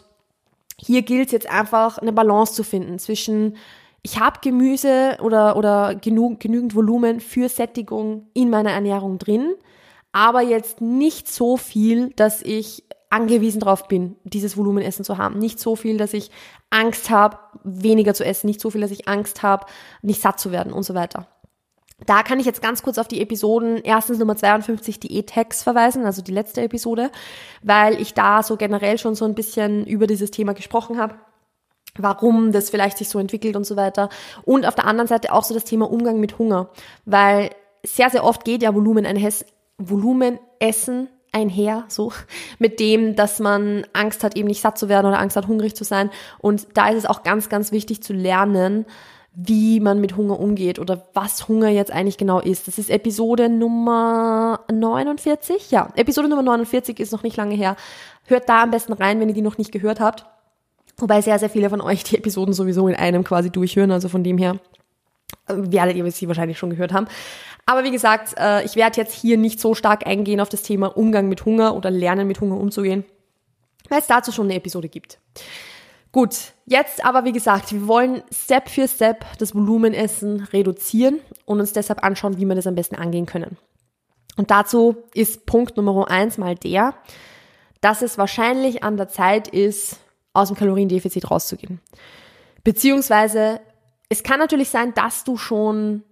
hier 0.78 1.02
gilt 1.02 1.26
es 1.26 1.32
jetzt 1.32 1.50
einfach, 1.50 1.98
eine 1.98 2.12
Balance 2.12 2.54
zu 2.54 2.62
finden 2.62 2.98
zwischen 2.98 3.56
ich 4.02 4.18
habe 4.18 4.40
Gemüse 4.42 5.18
oder, 5.20 5.56
oder 5.56 5.94
genug, 5.94 6.40
genügend 6.40 6.74
Volumen 6.74 7.20
für 7.20 7.48
Sättigung 7.48 8.28
in 8.32 8.50
meiner 8.50 8.70
Ernährung 8.70 9.18
drin, 9.18 9.54
aber 10.12 10.40
jetzt 10.40 10.80
nicht 10.80 11.28
so 11.28 11.56
viel, 11.56 12.10
dass 12.16 12.42
ich 12.42 12.84
angewiesen 13.10 13.60
darauf 13.60 13.88
bin, 13.88 14.16
dieses 14.24 14.56
Volumenessen 14.56 15.04
zu 15.04 15.18
haben. 15.18 15.38
Nicht 15.38 15.58
so 15.58 15.76
viel, 15.76 15.96
dass 15.96 16.14
ich 16.14 16.30
Angst 16.70 17.10
habe, 17.10 17.38
weniger 17.64 18.14
zu 18.14 18.24
essen. 18.24 18.46
Nicht 18.46 18.60
so 18.60 18.70
viel, 18.70 18.80
dass 18.80 18.92
ich 18.92 19.08
Angst 19.08 19.42
habe, 19.42 19.66
nicht 20.00 20.22
satt 20.22 20.38
zu 20.38 20.52
werden 20.52 20.72
und 20.72 20.84
so 20.84 20.94
weiter. 20.94 21.26
Da 22.06 22.22
kann 22.22 22.40
ich 22.40 22.46
jetzt 22.46 22.62
ganz 22.62 22.82
kurz 22.82 22.96
auf 22.96 23.08
die 23.08 23.20
Episoden 23.20 23.78
erstens 23.82 24.18
Nummer 24.18 24.36
52, 24.36 25.00
die 25.00 25.18
E-Tags 25.18 25.62
verweisen, 25.62 26.06
also 26.06 26.22
die 26.22 26.32
letzte 26.32 26.62
Episode, 26.62 27.10
weil 27.62 28.00
ich 28.00 28.14
da 28.14 28.42
so 28.42 28.56
generell 28.56 28.96
schon 28.96 29.14
so 29.14 29.26
ein 29.26 29.34
bisschen 29.34 29.84
über 29.84 30.06
dieses 30.06 30.30
Thema 30.30 30.54
gesprochen 30.54 30.98
habe 30.98 31.16
warum 32.02 32.52
das 32.52 32.70
vielleicht 32.70 32.98
sich 32.98 33.08
so 33.08 33.18
entwickelt 33.18 33.56
und 33.56 33.64
so 33.64 33.76
weiter. 33.76 34.08
Und 34.44 34.66
auf 34.66 34.74
der 34.74 34.86
anderen 34.86 35.08
Seite 35.08 35.32
auch 35.32 35.44
so 35.44 35.54
das 35.54 35.64
Thema 35.64 35.90
Umgang 35.90 36.20
mit 36.20 36.38
Hunger, 36.38 36.68
weil 37.04 37.50
sehr, 37.84 38.10
sehr 38.10 38.24
oft 38.24 38.44
geht 38.44 38.62
ja 38.62 38.74
Volumen 38.74 39.06
ein 39.06 39.32
Volumen 39.78 40.38
essen 40.58 41.08
einher, 41.32 41.84
so, 41.88 42.12
mit 42.58 42.80
dem, 42.80 43.14
dass 43.14 43.38
man 43.38 43.86
Angst 43.92 44.24
hat, 44.24 44.36
eben 44.36 44.48
nicht 44.48 44.60
satt 44.60 44.78
zu 44.78 44.88
werden 44.88 45.06
oder 45.06 45.20
Angst 45.20 45.36
hat, 45.36 45.46
hungrig 45.46 45.74
zu 45.74 45.84
sein. 45.84 46.10
Und 46.38 46.66
da 46.74 46.88
ist 46.88 46.98
es 46.98 47.06
auch 47.06 47.22
ganz, 47.22 47.48
ganz 47.48 47.72
wichtig 47.72 48.02
zu 48.02 48.12
lernen, 48.12 48.84
wie 49.32 49.78
man 49.78 50.00
mit 50.00 50.16
Hunger 50.16 50.40
umgeht 50.40 50.80
oder 50.80 51.06
was 51.14 51.46
Hunger 51.46 51.68
jetzt 51.68 51.92
eigentlich 51.92 52.18
genau 52.18 52.40
ist. 52.40 52.66
Das 52.66 52.78
ist 52.78 52.90
Episode 52.90 53.48
Nummer 53.48 54.60
49. 54.70 55.70
Ja, 55.70 55.90
Episode 55.94 56.28
Nummer 56.28 56.42
49 56.42 56.98
ist 56.98 57.12
noch 57.12 57.22
nicht 57.22 57.36
lange 57.36 57.54
her. 57.54 57.76
Hört 58.26 58.48
da 58.48 58.64
am 58.64 58.72
besten 58.72 58.92
rein, 58.92 59.20
wenn 59.20 59.28
ihr 59.28 59.34
die 59.34 59.42
noch 59.42 59.56
nicht 59.58 59.70
gehört 59.70 60.00
habt. 60.00 60.26
Wobei 60.96 61.20
sehr, 61.20 61.38
sehr 61.38 61.50
viele 61.50 61.70
von 61.70 61.80
euch 61.80 62.04
die 62.04 62.16
Episoden 62.16 62.52
sowieso 62.52 62.88
in 62.88 62.94
einem 62.94 63.24
quasi 63.24 63.50
durchhören, 63.50 63.90
also 63.90 64.08
von 64.08 64.24
dem 64.24 64.38
her 64.38 64.58
äh, 65.46 65.54
werdet 65.56 65.96
ihr 65.96 66.10
sie 66.10 66.28
wahrscheinlich 66.28 66.58
schon 66.58 66.70
gehört 66.70 66.92
haben. 66.92 67.06
Aber 67.66 67.84
wie 67.84 67.90
gesagt, 67.90 68.34
äh, 68.36 68.64
ich 68.64 68.76
werde 68.76 69.00
jetzt 69.00 69.14
hier 69.14 69.36
nicht 69.38 69.60
so 69.60 69.74
stark 69.74 70.06
eingehen 70.06 70.40
auf 70.40 70.48
das 70.48 70.62
Thema 70.62 70.96
Umgang 70.96 71.28
mit 71.28 71.44
Hunger 71.44 71.74
oder 71.76 71.90
Lernen 71.90 72.26
mit 72.26 72.40
Hunger 72.40 72.56
umzugehen, 72.56 73.04
weil 73.88 74.00
es 74.00 74.06
dazu 74.06 74.32
schon 74.32 74.46
eine 74.46 74.56
Episode 74.56 74.88
gibt. 74.88 75.18
Gut, 76.12 76.54
jetzt 76.66 77.04
aber 77.04 77.24
wie 77.24 77.32
gesagt, 77.32 77.72
wir 77.72 77.86
wollen 77.86 78.22
Step 78.32 78.68
für 78.68 78.88
Step 78.88 79.24
das 79.38 79.54
Volumenessen 79.54 80.40
reduzieren 80.52 81.20
und 81.44 81.60
uns 81.60 81.72
deshalb 81.72 82.02
anschauen, 82.02 82.36
wie 82.38 82.46
wir 82.46 82.56
das 82.56 82.66
am 82.66 82.74
besten 82.74 82.96
angehen 82.96 83.26
können. 83.26 83.56
Und 84.36 84.50
dazu 84.50 84.96
ist 85.14 85.46
Punkt 85.46 85.76
Nummer 85.76 86.10
eins 86.10 86.36
mal 86.38 86.56
der, 86.56 86.94
dass 87.80 88.02
es 88.02 88.18
wahrscheinlich 88.18 88.82
an 88.82 88.96
der 88.96 89.08
Zeit 89.08 89.46
ist, 89.46 89.98
aus 90.32 90.48
dem 90.48 90.56
Kaloriendefizit 90.56 91.30
rauszugehen. 91.30 91.80
Beziehungsweise, 92.64 93.60
es 94.08 94.22
kann 94.22 94.38
natürlich 94.38 94.68
sein, 94.68 94.94
dass 94.94 95.24
du 95.24 95.36
schon 95.36 96.02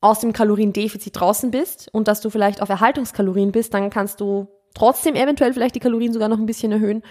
aus 0.00 0.20
dem 0.20 0.32
Kaloriendefizit 0.32 1.18
draußen 1.18 1.50
bist 1.50 1.88
und 1.92 2.08
dass 2.08 2.20
du 2.20 2.30
vielleicht 2.30 2.62
auf 2.62 2.68
Erhaltungskalorien 2.68 3.52
bist, 3.52 3.74
dann 3.74 3.90
kannst 3.90 4.20
du 4.20 4.46
trotzdem 4.74 5.14
eventuell 5.14 5.52
vielleicht 5.52 5.74
die 5.74 5.80
Kalorien 5.80 6.12
sogar 6.12 6.28
noch 6.28 6.38
ein 6.38 6.46
bisschen 6.46 6.70
erhöhen 6.70 7.02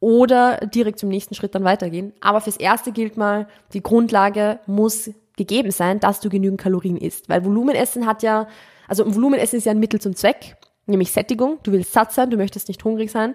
oder 0.00 0.56
direkt 0.56 0.98
zum 0.98 1.10
nächsten 1.10 1.34
Schritt 1.34 1.54
dann 1.54 1.64
weitergehen. 1.64 2.14
Aber 2.20 2.40
fürs 2.40 2.56
Erste 2.56 2.92
gilt 2.92 3.16
mal, 3.16 3.46
die 3.72 3.82
Grundlage 3.82 4.60
muss 4.66 5.10
gegeben 5.36 5.70
sein, 5.70 6.00
dass 6.00 6.20
du 6.20 6.28
genügend 6.28 6.60
Kalorien 6.60 6.96
isst. 6.96 7.28
Weil 7.28 7.44
Volumenessen 7.44 8.06
hat 8.06 8.22
ja, 8.22 8.48
also 8.88 9.14
Volumenessen 9.14 9.58
ist 9.58 9.66
ja 9.66 9.72
ein 9.72 9.78
Mittel 9.78 10.00
zum 10.00 10.16
Zweck, 10.16 10.56
nämlich 10.86 11.12
Sättigung. 11.12 11.58
Du 11.62 11.72
willst 11.72 11.92
satt 11.92 12.12
sein, 12.12 12.30
du 12.30 12.36
möchtest 12.36 12.68
nicht 12.68 12.82
hungrig 12.84 13.10
sein. 13.10 13.34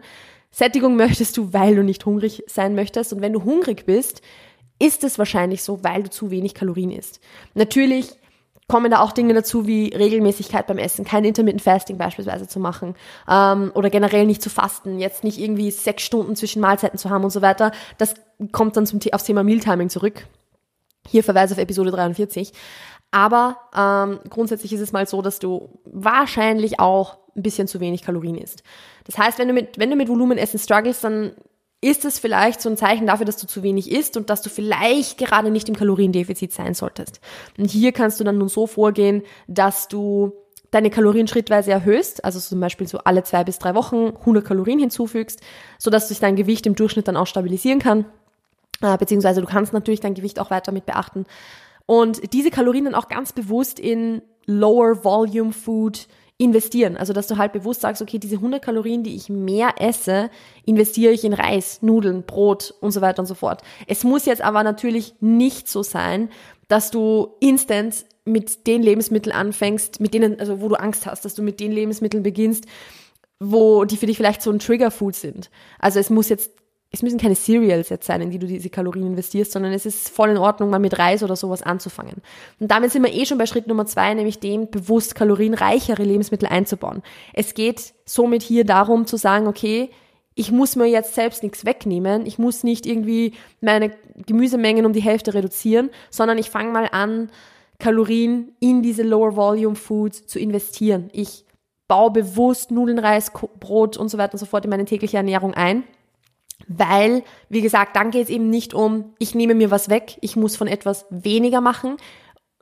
Sättigung 0.56 0.96
möchtest 0.96 1.36
du, 1.36 1.52
weil 1.52 1.76
du 1.76 1.84
nicht 1.84 2.06
hungrig 2.06 2.42
sein 2.48 2.76
möchtest. 2.76 3.12
Und 3.12 3.20
wenn 3.20 3.34
du 3.34 3.44
hungrig 3.44 3.86
bist, 3.86 4.22
ist 4.80 5.04
es 5.04 5.20
wahrscheinlich 5.20 5.62
so, 5.62 5.84
weil 5.84 6.04
du 6.04 6.10
zu 6.10 6.32
wenig 6.32 6.54
Kalorien 6.54 6.92
isst. 6.92 7.20
Natürlich 7.56 8.08
kommen 8.70 8.90
da 8.90 9.02
auch 9.02 9.12
Dinge 9.12 9.34
dazu 9.34 9.68
wie 9.68 9.94
Regelmäßigkeit 9.94 10.66
beim 10.66 10.78
Essen, 10.78 11.04
kein 11.04 11.26
Intermittent 11.26 11.62
Fasting 11.62 11.98
beispielsweise 11.98 12.48
zu 12.48 12.62
machen 12.62 12.96
ähm, 13.30 13.74
oder 13.76 13.90
generell 13.90 14.26
nicht 14.26 14.42
zu 14.42 14.50
fasten, 14.50 14.98
jetzt 14.98 15.26
nicht 15.26 15.40
irgendwie 15.40 15.72
sechs 15.72 16.04
Stunden 16.04 16.38
zwischen 16.38 16.62
Mahlzeiten 16.62 16.98
zu 16.98 17.10
haben 17.10 17.26
und 17.26 17.32
so 17.32 17.42
weiter. 17.42 17.74
Das 17.98 18.14
kommt 18.54 18.78
dann 18.78 18.86
zum, 18.86 19.02
aufs 19.12 19.26
Thema 19.26 19.44
Mealtiming 19.44 19.90
zurück. 19.90 20.26
Hier 21.06 21.26
Verweis 21.26 21.52
auf 21.52 21.58
Episode 21.58 21.92
43. 21.92 22.54
Aber 23.16 23.56
ähm, 23.74 24.20
grundsätzlich 24.30 24.74
ist 24.74 24.82
es 24.82 24.92
mal 24.92 25.08
so, 25.08 25.22
dass 25.22 25.40
du 25.40 25.70
wahrscheinlich 25.86 26.82
auch 26.82 27.18
ein 27.34 27.44
bisschen 27.44 27.66
zu 27.66 27.80
wenig 27.80 28.02
Kalorien 28.02 28.38
isst. 28.38 28.62
Das 29.06 29.18
heißt, 29.18 29.40
wenn 29.40 29.48
du 29.48 29.54
mit, 29.54 29.80
wenn 29.80 29.90
du 29.90 29.96
mit 29.96 30.10
Volumenessen 30.10 30.60
struggles, 30.60 31.00
dann 31.00 31.32
ist 31.80 32.04
es 32.04 32.20
vielleicht 32.20 32.60
so 32.60 32.68
ein 32.68 32.76
Zeichen 32.76 33.08
dafür, 33.08 33.26
dass 33.26 33.38
du 33.38 33.48
zu 33.48 33.64
wenig 33.64 33.90
isst 33.90 34.18
und 34.18 34.30
dass 34.30 34.42
du 34.42 34.50
vielleicht 34.50 35.18
gerade 35.18 35.50
nicht 35.50 35.70
im 35.70 35.78
Kaloriendefizit 35.78 36.52
sein 36.52 36.74
solltest. 36.74 37.22
Und 37.58 37.72
hier 37.72 37.94
kannst 37.94 38.20
du 38.20 38.26
dann 38.26 38.38
nun 38.38 38.50
so 38.50 38.68
vorgehen, 38.68 39.24
dass 39.48 39.88
du 39.88 40.34
deine 40.72 40.90
Kalorien 40.90 41.30
schrittweise 41.30 41.72
erhöhst, 41.72 42.26
also 42.26 42.38
zum 42.42 42.60
Beispiel 42.60 42.86
so 42.86 42.98
alle 42.98 43.24
zwei 43.24 43.46
bis 43.46 43.60
drei 43.60 43.76
Wochen 43.76 44.08
100 44.08 44.44
Kalorien 44.44 44.80
hinzufügst, 44.80 45.40
sodass 45.78 46.10
sich 46.10 46.20
dein 46.20 46.36
Gewicht 46.36 46.68
im 46.68 46.76
Durchschnitt 46.76 47.08
dann 47.08 47.16
auch 47.16 47.28
stabilisieren 47.28 47.80
kann. 47.80 48.04
Äh, 48.82 48.98
beziehungsweise 48.98 49.40
du 49.40 49.48
kannst 49.48 49.72
natürlich 49.72 50.02
dein 50.02 50.16
Gewicht 50.16 50.38
auch 50.38 50.52
weiter 50.52 50.74
mit 50.74 50.86
beachten 50.86 51.26
und 51.86 52.34
diese 52.34 52.50
Kalorien 52.50 52.86
dann 52.86 52.96
auch 52.96 53.08
ganz 53.08 53.34
bewusst 53.34 53.80
in 53.80 54.22
Lower 54.46 55.04
Volume 55.04 55.54
Food 55.54 56.08
investieren. 56.38 56.98
Also, 56.98 57.14
dass 57.14 57.28
du 57.28 57.38
halt 57.38 57.54
bewusst 57.54 57.82
sagst, 57.82 58.02
okay, 58.02 58.20
diese 58.20 58.36
100 58.36 58.62
Kalorien, 58.62 59.04
die 59.04 59.16
ich 59.16 59.30
mehr 59.30 59.76
esse, 59.80 60.30
investiere 60.66 61.14
ich 61.14 61.24
in 61.24 61.34
Reis, 61.34 61.82
Nudeln, 61.82 62.24
Brot 62.24 62.74
und 62.82 62.92
so 62.92 63.02
weiter 63.02 63.20
und 63.20 63.26
so 63.26 63.36
fort. 63.36 63.62
Es 63.88 64.04
muss 64.04 64.26
jetzt 64.26 64.42
aber 64.42 64.64
natürlich 64.64 65.16
nicht 65.22 65.70
so 65.70 65.82
sein, 65.82 66.30
dass 66.68 66.92
du 66.92 67.36
instant 67.40 68.06
mit 68.26 68.68
den 68.68 68.82
Lebensmitteln 68.82 69.36
anfängst, 69.36 70.00
mit 70.00 70.14
denen, 70.14 70.40
also 70.40 70.62
wo 70.62 70.68
du 70.68 70.76
Angst 70.76 71.06
hast, 71.06 71.24
dass 71.26 71.36
du 71.36 71.44
mit 71.44 71.60
den 71.60 71.72
Lebensmitteln 71.72 72.24
beginnst, 72.24 72.66
wo 73.40 73.86
die 73.86 73.98
für 73.98 74.08
dich 74.08 74.18
vielleicht 74.18 74.42
so 74.42 74.52
ein 74.52 74.60
Trigger-Food 74.60 75.16
sind. 75.16 75.52
Also 75.80 76.00
es 76.00 76.10
muss 76.10 76.30
jetzt 76.30 76.52
es 76.92 77.02
müssen 77.02 77.20
keine 77.20 77.36
Cereals 77.36 77.90
jetzt 77.90 78.06
sein, 78.06 78.22
in 78.22 78.32
die 78.32 78.40
du 78.40 78.48
diese 78.48 78.70
Kalorien 78.70 79.08
investierst, 79.08 79.52
sondern 79.52 79.74
es 79.74 79.86
ist 79.86 80.10
voll 80.10 80.30
in 80.30 80.38
Ordnung, 80.38 80.70
mal 80.70 80.80
mit 80.80 80.98
Reis 80.98 81.24
oder 81.24 81.36
sowas 81.36 81.62
anzufangen. 81.62 82.22
Und 82.60 82.72
damit 82.72 82.92
sind 82.92 83.04
wir 83.04 83.14
eh 83.14 83.26
schon 83.26 83.38
bei 83.38 83.46
Schritt 83.46 83.68
Nummer 83.68 83.86
zwei, 83.86 84.14
nämlich 84.14 84.40
dem, 84.40 84.70
bewusst 84.70 85.14
kalorienreichere 85.16 86.04
Lebensmittel 86.04 86.48
einzubauen. 86.48 87.04
Es 87.34 87.54
geht 87.54 87.94
somit 88.06 88.44
hier 88.44 88.64
darum 88.64 89.08
zu 89.08 89.18
sagen, 89.18 89.48
okay, 89.48 89.90
ich 90.36 90.52
muss 90.52 90.76
mir 90.76 90.86
jetzt 90.86 91.16
selbst 91.16 91.44
nichts 91.44 91.66
wegnehmen, 91.66 92.26
ich 92.26 92.38
muss 92.38 92.64
nicht 92.64 92.86
irgendwie 92.86 93.34
meine 93.62 93.92
Gemüsemengen 94.26 94.86
um 94.86 94.94
die 94.94 95.02
Hälfte 95.02 95.34
reduzieren, 95.34 95.90
sondern 96.10 96.38
ich 96.38 96.50
fange 96.50 96.72
mal 96.72 96.90
an, 96.92 97.30
Kalorien 97.80 98.54
in 98.62 98.82
diese 98.82 99.04
Lower 99.04 99.36
Volume 99.36 99.76
Foods 99.76 100.28
zu 100.28 100.40
investieren. 100.40 101.10
Ich 101.12 101.46
baue 101.90 102.12
bewusst 102.12 102.72
Nudeln, 102.72 103.00
Reis, 103.00 103.32
Brot 103.60 103.98
und 103.98 104.10
so 104.10 104.18
weiter 104.18 104.34
und 104.34 104.40
so 104.40 104.46
fort 104.46 104.64
in 104.64 104.70
meine 104.70 104.86
tägliche 104.86 105.18
Ernährung 105.18 105.54
ein 105.54 105.84
weil, 106.68 107.24
wie 107.50 107.62
gesagt, 107.62 107.96
dann 107.96 108.12
geht 108.12 108.24
es 108.24 108.30
eben 108.30 108.50
nicht 108.50 108.74
um, 108.74 109.14
ich 109.20 109.36
nehme 109.36 109.56
mir 109.56 109.72
was 109.72 109.90
weg, 109.90 110.18
ich 110.22 110.36
muss 110.36 110.56
von 110.56 110.68
etwas 110.68 111.06
weniger 111.10 111.62
machen. 111.62 111.98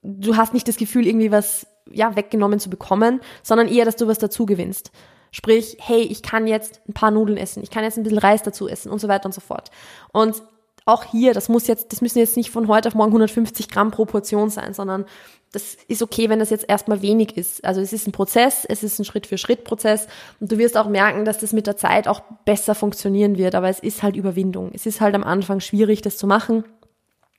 Du 0.01 0.35
hast 0.35 0.53
nicht 0.53 0.67
das 0.67 0.77
Gefühl, 0.77 1.07
irgendwie 1.07 1.31
was 1.31 1.67
ja, 1.91 2.15
weggenommen 2.15 2.59
zu 2.59 2.69
bekommen, 2.69 3.21
sondern 3.41 3.67
eher, 3.67 3.85
dass 3.85 3.95
du 3.95 4.07
was 4.07 4.19
dazu 4.19 4.45
gewinnst. 4.45 4.91
Sprich, 5.31 5.77
hey, 5.79 6.01
ich 6.01 6.21
kann 6.21 6.47
jetzt 6.47 6.81
ein 6.87 6.93
paar 6.93 7.11
Nudeln 7.11 7.37
essen, 7.37 7.63
ich 7.63 7.71
kann 7.71 7.83
jetzt 7.83 7.97
ein 7.97 8.03
bisschen 8.03 8.19
Reis 8.19 8.43
dazu 8.43 8.67
essen 8.67 8.91
und 8.91 8.99
so 8.99 9.07
weiter 9.07 9.25
und 9.25 9.33
so 9.33 9.41
fort. 9.41 9.71
Und 10.11 10.43
auch 10.85 11.03
hier, 11.05 11.33
das 11.33 11.49
muss 11.49 11.67
jetzt, 11.67 11.91
das 11.91 12.01
müssen 12.01 12.19
jetzt 12.19 12.37
nicht 12.37 12.49
von 12.49 12.67
heute 12.67 12.89
auf 12.89 12.95
morgen 12.95 13.11
150 13.11 13.69
Gramm 13.69 13.91
pro 13.91 14.05
Portion 14.05 14.49
sein, 14.49 14.73
sondern 14.73 15.05
das 15.53 15.77
ist 15.87 16.01
okay, 16.01 16.29
wenn 16.29 16.39
das 16.39 16.49
jetzt 16.49 16.65
erstmal 16.67 17.01
wenig 17.01 17.37
ist. 17.37 17.63
Also 17.63 17.79
es 17.79 17.93
ist 17.93 18.07
ein 18.07 18.11
Prozess, 18.11 18.65
es 18.67 18.83
ist 18.83 18.99
ein 18.99 19.05
Schritt-für-Schritt-Prozess 19.05 20.07
und 20.39 20.51
du 20.51 20.57
wirst 20.57 20.75
auch 20.77 20.89
merken, 20.89 21.25
dass 21.25 21.37
das 21.37 21.53
mit 21.53 21.67
der 21.67 21.77
Zeit 21.77 22.07
auch 22.07 22.21
besser 22.43 22.75
funktionieren 22.75 23.37
wird, 23.37 23.55
aber 23.55 23.69
es 23.69 23.79
ist 23.79 24.03
halt 24.03 24.15
Überwindung. 24.15 24.71
Es 24.73 24.85
ist 24.85 24.99
halt 24.99 25.15
am 25.15 25.23
Anfang 25.23 25.59
schwierig, 25.59 26.01
das 26.01 26.17
zu 26.17 26.27
machen. 26.27 26.63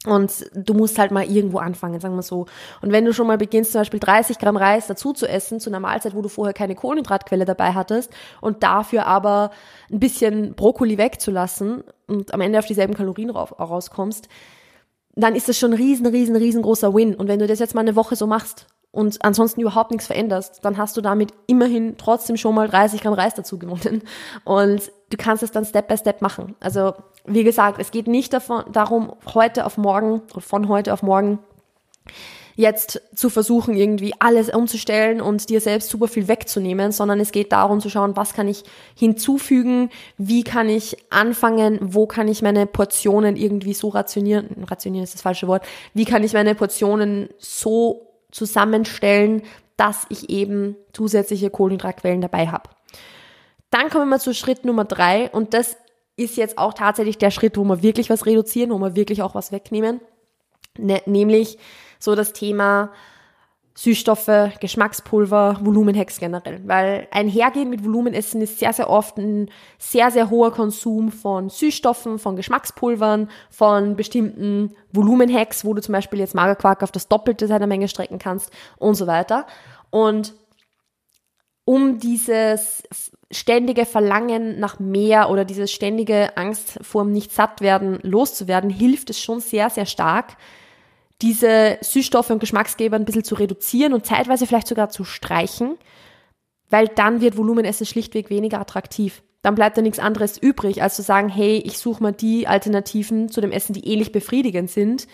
Und 0.06 0.50
du 0.54 0.74
musst 0.74 0.98
halt 0.98 1.12
mal 1.12 1.24
irgendwo 1.24 1.58
anfangen, 1.58 1.98
sagen 1.98 2.14
wir 2.14 2.22
so. 2.22 2.46
Und 2.82 2.92
wenn 2.92 3.06
du 3.06 3.14
schon 3.14 3.26
mal 3.26 3.38
beginnst, 3.38 3.72
zum 3.72 3.80
Beispiel 3.80 4.00
30 4.00 4.38
Gramm 4.38 4.56
Reis 4.56 4.86
dazu 4.86 5.14
zu 5.14 5.26
essen, 5.26 5.60
zu 5.60 5.70
einer 5.70 5.80
Mahlzeit, 5.80 6.14
wo 6.14 6.20
du 6.20 6.28
vorher 6.28 6.52
keine 6.52 6.74
Kohlenhydratquelle 6.74 7.46
dabei 7.46 7.72
hattest 7.72 8.12
und 8.42 8.62
dafür 8.62 9.06
aber 9.06 9.50
ein 9.90 10.00
bisschen 10.00 10.54
Brokkoli 10.54 10.98
wegzulassen 10.98 11.84
und 12.06 12.34
am 12.34 12.42
Ende 12.42 12.58
auf 12.58 12.66
dieselben 12.66 12.94
Kalorien 12.94 13.30
rauskommst, 13.30 14.28
dann 15.16 15.34
ist 15.34 15.48
das 15.48 15.58
schon 15.58 15.72
ein 15.72 15.78
riesen, 15.78 16.06
riesen, 16.06 16.36
riesengroßer 16.36 16.94
Win. 16.94 17.14
Und 17.14 17.28
wenn 17.28 17.38
du 17.38 17.46
das 17.46 17.58
jetzt 17.58 17.74
mal 17.74 17.80
eine 17.80 17.96
Woche 17.96 18.16
so 18.16 18.26
machst 18.26 18.66
und 18.90 19.24
ansonsten 19.24 19.60
überhaupt 19.60 19.90
nichts 19.90 20.06
veränderst, 20.06 20.64
dann 20.64 20.76
hast 20.76 20.96
du 20.96 21.00
damit 21.00 21.32
immerhin 21.46 21.96
trotzdem 21.96 22.36
schon 22.36 22.54
mal 22.54 22.68
30 22.68 23.00
Gramm 23.00 23.14
Reis 23.14 23.34
dazu 23.34 23.58
gewonnen. 23.58 24.02
Und 24.44 24.92
du 25.10 25.16
kannst 25.16 25.42
es 25.42 25.50
dann 25.50 25.64
Step 25.64 25.88
by 25.88 25.96
Step 25.96 26.20
machen. 26.20 26.56
Also, 26.60 26.94
wie 27.26 27.44
gesagt, 27.44 27.78
es 27.80 27.90
geht 27.90 28.06
nicht 28.06 28.32
davon, 28.32 28.64
darum, 28.72 29.12
heute 29.34 29.66
auf 29.66 29.78
morgen 29.78 30.22
von 30.38 30.68
heute 30.68 30.92
auf 30.92 31.02
morgen 31.02 31.38
jetzt 32.56 33.02
zu 33.14 33.30
versuchen, 33.30 33.74
irgendwie 33.74 34.14
alles 34.20 34.48
umzustellen 34.48 35.20
und 35.20 35.48
dir 35.48 35.60
selbst 35.60 35.90
super 35.90 36.08
viel 36.08 36.28
wegzunehmen, 36.28 36.92
sondern 36.92 37.18
es 37.18 37.32
geht 37.32 37.52
darum 37.52 37.80
zu 37.80 37.90
schauen, 37.90 38.16
was 38.16 38.34
kann 38.34 38.46
ich 38.46 38.62
hinzufügen, 38.94 39.90
wie 40.18 40.44
kann 40.44 40.68
ich 40.68 40.96
anfangen, 41.10 41.78
wo 41.82 42.06
kann 42.06 42.28
ich 42.28 42.42
meine 42.42 42.66
Portionen 42.66 43.36
irgendwie 43.36 43.74
so 43.74 43.88
rationieren, 43.88 44.64
rationieren 44.68 45.04
ist 45.04 45.14
das 45.14 45.22
falsche 45.22 45.48
Wort, 45.48 45.64
wie 45.94 46.04
kann 46.04 46.22
ich 46.22 46.32
meine 46.32 46.54
Portionen 46.54 47.28
so 47.38 48.12
zusammenstellen, 48.30 49.42
dass 49.76 50.06
ich 50.08 50.30
eben 50.30 50.76
zusätzliche 50.92 51.50
Kohlenhydratquellen 51.50 52.20
dabei 52.20 52.46
habe. 52.48 52.70
Dann 53.70 53.90
kommen 53.90 54.08
wir 54.08 54.20
zu 54.20 54.32
Schritt 54.34 54.64
Nummer 54.64 54.84
drei 54.84 55.28
und 55.30 55.52
das 55.52 55.76
ist 56.16 56.36
jetzt 56.36 56.58
auch 56.58 56.74
tatsächlich 56.74 57.18
der 57.18 57.30
Schritt, 57.30 57.56
wo 57.56 57.64
wir 57.64 57.82
wirklich 57.82 58.10
was 58.10 58.26
reduzieren, 58.26 58.70
wo 58.70 58.78
wir 58.78 58.96
wirklich 58.96 59.22
auch 59.22 59.34
was 59.34 59.52
wegnehmen, 59.52 60.00
ne, 60.78 61.00
nämlich 61.06 61.58
so 61.98 62.14
das 62.14 62.32
Thema 62.32 62.92
Süßstoffe, 63.76 64.50
Geschmackspulver, 64.60 65.58
Volumenhacks 65.62 66.20
generell. 66.20 66.60
Weil 66.64 67.08
einhergehen 67.10 67.70
mit 67.70 67.84
Volumenessen 67.84 68.40
ist 68.40 68.60
sehr, 68.60 68.72
sehr 68.72 68.88
oft 68.88 69.18
ein 69.18 69.50
sehr, 69.78 70.12
sehr 70.12 70.30
hoher 70.30 70.52
Konsum 70.52 71.10
von 71.10 71.50
Süßstoffen, 71.50 72.20
von 72.20 72.36
Geschmackspulvern, 72.36 73.28
von 73.50 73.96
bestimmten 73.96 74.76
Volumenhacks, 74.92 75.64
wo 75.64 75.74
du 75.74 75.82
zum 75.82 75.92
Beispiel 75.92 76.20
jetzt 76.20 76.36
Magerquark 76.36 76.84
auf 76.84 76.92
das 76.92 77.08
Doppelte 77.08 77.48
seiner 77.48 77.66
Menge 77.66 77.88
strecken 77.88 78.20
kannst 78.20 78.52
und 78.78 78.94
so 78.94 79.08
weiter. 79.08 79.44
Und 79.90 80.34
um 81.64 81.98
dieses 81.98 82.82
ständige 83.30 83.86
Verlangen 83.86 84.60
nach 84.60 84.78
mehr 84.78 85.30
oder 85.30 85.44
dieses 85.44 85.72
ständige 85.72 86.36
Angst 86.36 86.78
vor 86.82 87.04
dem 87.04 87.12
Nicht-Satt-Werden 87.12 87.98
loszuwerden, 88.02 88.70
hilft 88.70 89.10
es 89.10 89.20
schon 89.20 89.40
sehr, 89.40 89.70
sehr 89.70 89.86
stark, 89.86 90.36
diese 91.22 91.78
Süßstoffe 91.80 92.30
und 92.30 92.40
Geschmacksgeber 92.40 92.96
ein 92.96 93.04
bisschen 93.04 93.24
zu 93.24 93.34
reduzieren 93.34 93.94
und 93.94 94.06
zeitweise 94.06 94.46
vielleicht 94.46 94.68
sogar 94.68 94.90
zu 94.90 95.04
streichen, 95.04 95.76
weil 96.70 96.88
dann 96.88 97.20
wird 97.20 97.36
Volumenessen 97.36 97.86
schlichtweg 97.86 98.30
weniger 98.30 98.60
attraktiv. 98.60 99.22
Dann 99.42 99.54
bleibt 99.54 99.76
da 99.76 99.82
nichts 99.82 99.98
anderes 99.98 100.38
übrig, 100.38 100.82
als 100.82 100.96
zu 100.96 101.02
sagen, 101.02 101.28
hey, 101.28 101.62
ich 101.64 101.78
suche 101.78 102.02
mal 102.02 102.12
die 102.12 102.46
Alternativen 102.46 103.30
zu 103.30 103.40
dem 103.40 103.52
Essen, 103.52 103.74
die 103.74 103.86
ähnlich 103.86 104.12
befriedigend 104.12 104.70
sind, 104.70 105.06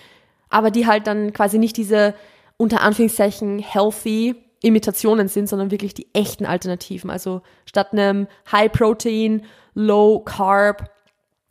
aber 0.49 0.71
die 0.71 0.87
halt 0.87 1.07
dann 1.07 1.33
quasi 1.33 1.59
nicht 1.59 1.77
diese 1.77 2.15
unter 2.57 2.83
Anführungszeichen 2.83 3.59
healthy 3.59 4.37
Imitationen 4.63 5.29
sind, 5.29 5.49
sondern 5.49 5.71
wirklich 5.71 5.95
die 5.95 6.09
echten 6.13 6.47
Alternativen. 6.47 7.11
Also 7.11 7.43
statt 7.65 7.93
einem 7.93 8.27
High 8.51 8.71
Protein, 8.73 9.43
Low 9.75 10.21
Carb, 10.21 10.91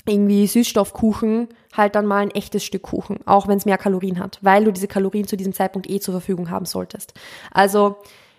irgendwie 0.05 0.47
Süßstoffkuchen 0.47 1.49
halt 1.75 1.95
dann 1.95 2.05
mal 2.05 2.21
ein 2.21 2.31
echtes 2.31 2.63
Stück 2.63 2.83
Kuchen, 2.83 3.19
auch 3.25 3.47
wenn 3.47 3.57
es 3.57 3.65
mehr 3.65 3.77
Kalorien 3.77 4.19
hat, 4.19 4.39
weil 4.41 4.63
du 4.63 4.71
diese 4.71 4.87
Kalorien 4.87 5.27
zu 5.27 5.37
diesem 5.37 5.53
Zeitpunkt 5.53 5.89
eh 5.89 5.99
zur 5.99 6.13
Verfügung 6.13 6.49
haben 6.49 6.65
solltest. 6.65 7.13
Also, 7.51 7.97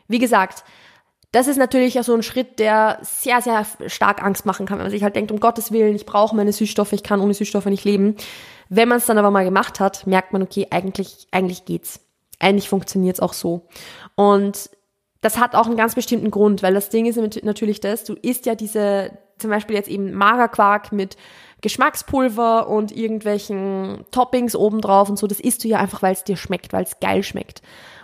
wie 0.09 0.19
gesagt, 0.19 0.65
das 1.33 1.47
ist 1.47 1.59
natürlich 1.59 1.99
auch 2.01 2.05
so 2.05 2.15
ein 2.15 2.25
Schritt, 2.25 2.59
der 2.59 2.99
sehr, 3.03 3.41
sehr 3.41 3.65
stark 3.87 4.23
Angst 4.23 4.47
machen 4.47 4.67
kann, 4.67 4.79
wenn 4.79 4.87
man 4.87 4.91
sich 4.91 5.05
halt 5.05 5.15
denkt, 5.15 5.31
um 5.31 5.39
Gottes 5.39 5.71
Willen, 5.71 5.95
ich 5.95 6.07
brauche 6.07 6.35
meine 6.35 6.53
Süßstoffe, 6.53 6.93
ich 6.93 7.05
kann 7.05 7.21
ohne 7.21 7.35
Süßstoffe 7.35 7.67
nicht 7.67 7.85
leben. 7.85 8.17
Wenn 8.69 8.89
man 8.89 8.99
es 8.99 9.07
dann 9.07 9.19
aber 9.19 9.31
mal 9.31 9.45
gemacht 9.45 9.79
hat, 9.79 10.07
merkt 10.09 10.33
man, 10.33 10.43
okay, 10.43 10.67
eigentlich, 10.71 11.29
eigentlich 11.31 11.65
geht's. 11.65 12.01
Eigentlich 12.41 12.69
funktioniert's 12.69 13.21
auch 13.21 13.33
so. 13.33 13.69
Und 14.17 14.71
das 15.21 15.39
hat 15.39 15.55
auch 15.55 15.67
einen 15.67 15.77
ganz 15.77 15.95
bestimmten 15.95 16.31
Grund, 16.31 16.63
weil 16.63 16.75
das 16.75 16.89
Ding 16.89 17.07
ist 17.07 17.45
natürlich 17.45 17.81
das, 17.81 18.05
du 18.05 18.15
isst 18.15 18.47
ja 18.47 18.55
diese, 18.55 19.13
zum 19.39 19.51
Beispiel 19.51 19.77
jetzt 19.77 19.89
eben 19.89 20.13
Magerquark 20.13 20.93
mit 20.93 21.17
Geschmackspulver 21.61 22.69
und 22.69 22.97
irgendwelchen 22.97 24.07
Toppings 24.11 24.57
obendrauf 24.57 25.11
und 25.11 25.19
so, 25.19 25.27
das 25.27 25.41
isst 25.41 25.63
du 25.63 25.69
ja 25.69 25.79
einfach, 25.79 26.03
weil 26.03 26.15
es 26.15 26.25
dir 26.25 26.37
schmeckt, 26.37 26.73
weil 26.73 26.85
es 26.85 27.01
geil 27.01 27.23
schmeckt. 27.23 27.61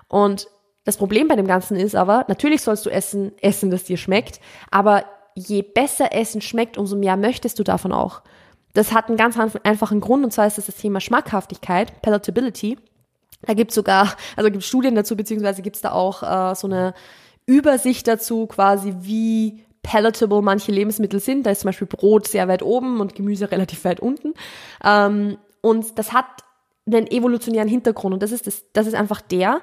Und 0.09 0.49
das 0.85 0.99
Problem 0.99 1.27
bei 1.27 1.37
dem 1.37 1.47
Ganzen 1.47 1.77
ist 1.77 1.97
aber, 1.97 2.27
natürlich 2.29 2.63
sollst 2.63 2.85
du 2.85 2.91
essen, 2.91 3.33
essen, 3.41 3.71
das 3.71 3.85
dir 3.85 3.97
schmeckt, 3.97 4.41
aber 4.71 5.05
je 5.35 5.63
besser 5.63 6.15
Essen 6.15 6.43
schmeckt, 6.43 6.77
umso 6.79 6.97
mehr 6.97 7.17
möchtest 7.17 7.59
du 7.59 7.65
davon 7.65 7.93
auch. 7.93 8.23
Das 8.75 8.93
hat 8.93 9.09
einen 9.09 9.17
ganz 9.17 9.39
einfachen 9.65 10.01
Grund 10.01 10.23
und 10.23 10.33
zwar 10.33 10.47
ist 10.47 10.59
das 10.59 10.67
das 10.67 10.77
Thema 10.77 11.01
Schmackhaftigkeit, 11.01 12.03
Palatability. 12.03 12.77
Da 13.43 13.55
gibt's 13.55 13.75
sogar, 13.75 14.17
also 14.37 14.51
gibt 14.51 14.65
Studien 14.65 14.95
dazu, 14.95 15.17
beziehungsweise 15.17 15.63
gibt's 15.63 15.81
da 15.81 15.93
auch 15.93 16.23
äh, 16.23 16.55
so 16.55 16.67
eine 16.67 16.95
Übersicht 17.47 18.09
dazu, 18.09 18.47
quasi 18.47 18.95
wie 19.01 19.65
palatable 19.83 20.43
manche 20.43 20.73
Lebensmittel 20.73 21.21
sind. 21.21 21.47
Da 21.47 21.51
ist 21.51 21.61
zum 21.61 21.69
Beispiel 21.69 21.87
Brot 21.87 22.27
sehr 22.27 22.49
weit 22.49 22.63
oben 22.63 23.01
und 23.01 23.15
Gemüse 23.15 23.51
relativ 23.51 23.85
weit 23.85 24.01
unten. 24.01 24.35
Ähm, 24.85 25.39
und 25.61 25.99
das 25.99 26.13
hat 26.13 26.27
einen 26.87 27.07
evolutionären 27.07 27.69
Hintergrund. 27.69 28.15
Und 28.15 28.23
das 28.23 28.33
ist, 28.33 28.47
das, 28.47 28.65
das 28.73 28.87
ist 28.87 28.95
einfach 28.95 29.21
der, 29.21 29.61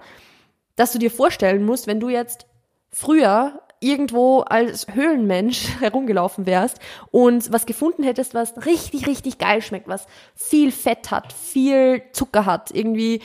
dass 0.76 0.92
du 0.92 1.00
dir 1.00 1.12
vorstellen 1.12 1.66
musst, 1.66 1.88
wenn 1.88 2.00
du 2.00 2.10
jetzt 2.10 2.46
früher 2.92 3.60
irgendwo 3.84 4.40
als 4.40 4.88
Höhlenmensch 4.94 5.68
herumgelaufen 5.80 6.46
wärst 6.46 6.80
und 7.12 7.52
was 7.52 7.66
gefunden 7.66 8.04
hättest, 8.04 8.34
was 8.34 8.66
richtig, 8.66 9.08
richtig 9.08 9.38
geil 9.38 9.62
schmeckt, 9.62 9.88
was 9.88 10.08
viel 10.36 10.72
Fett 10.72 11.12
hat, 11.12 11.34
viel 11.34 12.02
Zucker 12.14 12.46
hat, 12.46 12.72
irgendwie, 12.74 13.22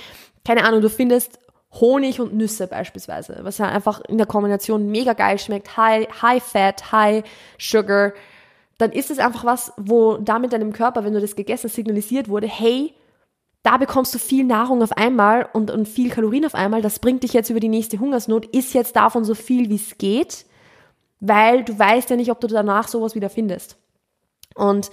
keine 0.49 0.65
Ahnung, 0.65 0.81
du 0.81 0.89
findest 0.89 1.39
Honig 1.75 2.21
und 2.21 2.33
Nüsse 2.33 2.69
beispielsweise, 2.69 3.41
was 3.43 3.59
ja 3.59 3.67
einfach 3.67 4.01
in 4.09 4.17
der 4.17 4.27
Kombination 4.27 4.89
mega 4.89 5.13
geil 5.13 5.39
schmeckt, 5.39 5.77
high, 5.77 6.09
high 6.23 6.43
fat, 6.43 6.91
high 6.91 7.23
sugar, 7.59 8.15
dann 8.79 8.91
ist 8.91 9.11
es 9.11 9.19
einfach 9.19 9.45
was, 9.45 9.75
wo 9.77 10.17
damit 10.17 10.55
deinem 10.55 10.73
Körper, 10.73 11.05
wenn 11.05 11.13
du 11.13 11.21
das 11.21 11.37
gegessen 11.37 11.69
signalisiert 11.69 12.31
wurde, 12.31 12.47
hey, 12.47 12.95
da 13.63 13.77
bekommst 13.77 14.15
du 14.15 14.19
viel 14.19 14.45
Nahrung 14.45 14.83
auf 14.83 14.93
einmal 14.93 15.51
und, 15.53 15.71
und 15.71 15.87
viel 15.87 16.09
Kalorien 16.09 16.47
auf 16.47 16.55
einmal, 16.55 16.81
das 16.81 16.99
bringt 16.99 17.25
dich 17.25 17.35
jetzt 17.35 17.51
über 17.51 17.61
die 17.61 17.69
nächste 17.69 17.99
Hungersnot, 17.99 18.47
isst 18.47 18.73
jetzt 18.73 18.97
davon 18.97 19.25
so 19.25 19.35
viel, 19.35 19.69
wie 19.69 19.77
es 19.77 19.99
geht, 19.99 20.47
weil 21.21 21.63
du 21.63 21.79
weißt 21.79 22.09
ja 22.09 22.17
nicht, 22.17 22.31
ob 22.31 22.41
du 22.41 22.47
danach 22.47 22.89
sowas 22.89 23.15
wieder 23.15 23.29
findest. 23.29 23.77
Und 24.55 24.91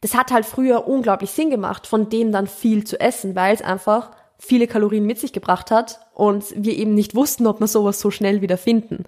das 0.00 0.14
hat 0.14 0.30
halt 0.30 0.46
früher 0.46 0.86
unglaublich 0.86 1.32
Sinn 1.32 1.50
gemacht, 1.50 1.88
von 1.88 2.08
dem 2.08 2.30
dann 2.30 2.46
viel 2.46 2.84
zu 2.84 3.00
essen, 3.00 3.34
weil 3.34 3.52
es 3.52 3.62
einfach 3.62 4.12
viele 4.44 4.66
Kalorien 4.66 5.06
mit 5.06 5.20
sich 5.20 5.32
gebracht 5.32 5.70
hat 5.70 6.00
und 6.14 6.44
wir 6.56 6.76
eben 6.76 6.94
nicht 6.94 7.14
wussten, 7.14 7.46
ob 7.46 7.60
wir 7.60 7.68
sowas 7.68 8.00
so 8.00 8.10
schnell 8.10 8.42
wieder 8.42 8.58
finden. 8.58 9.04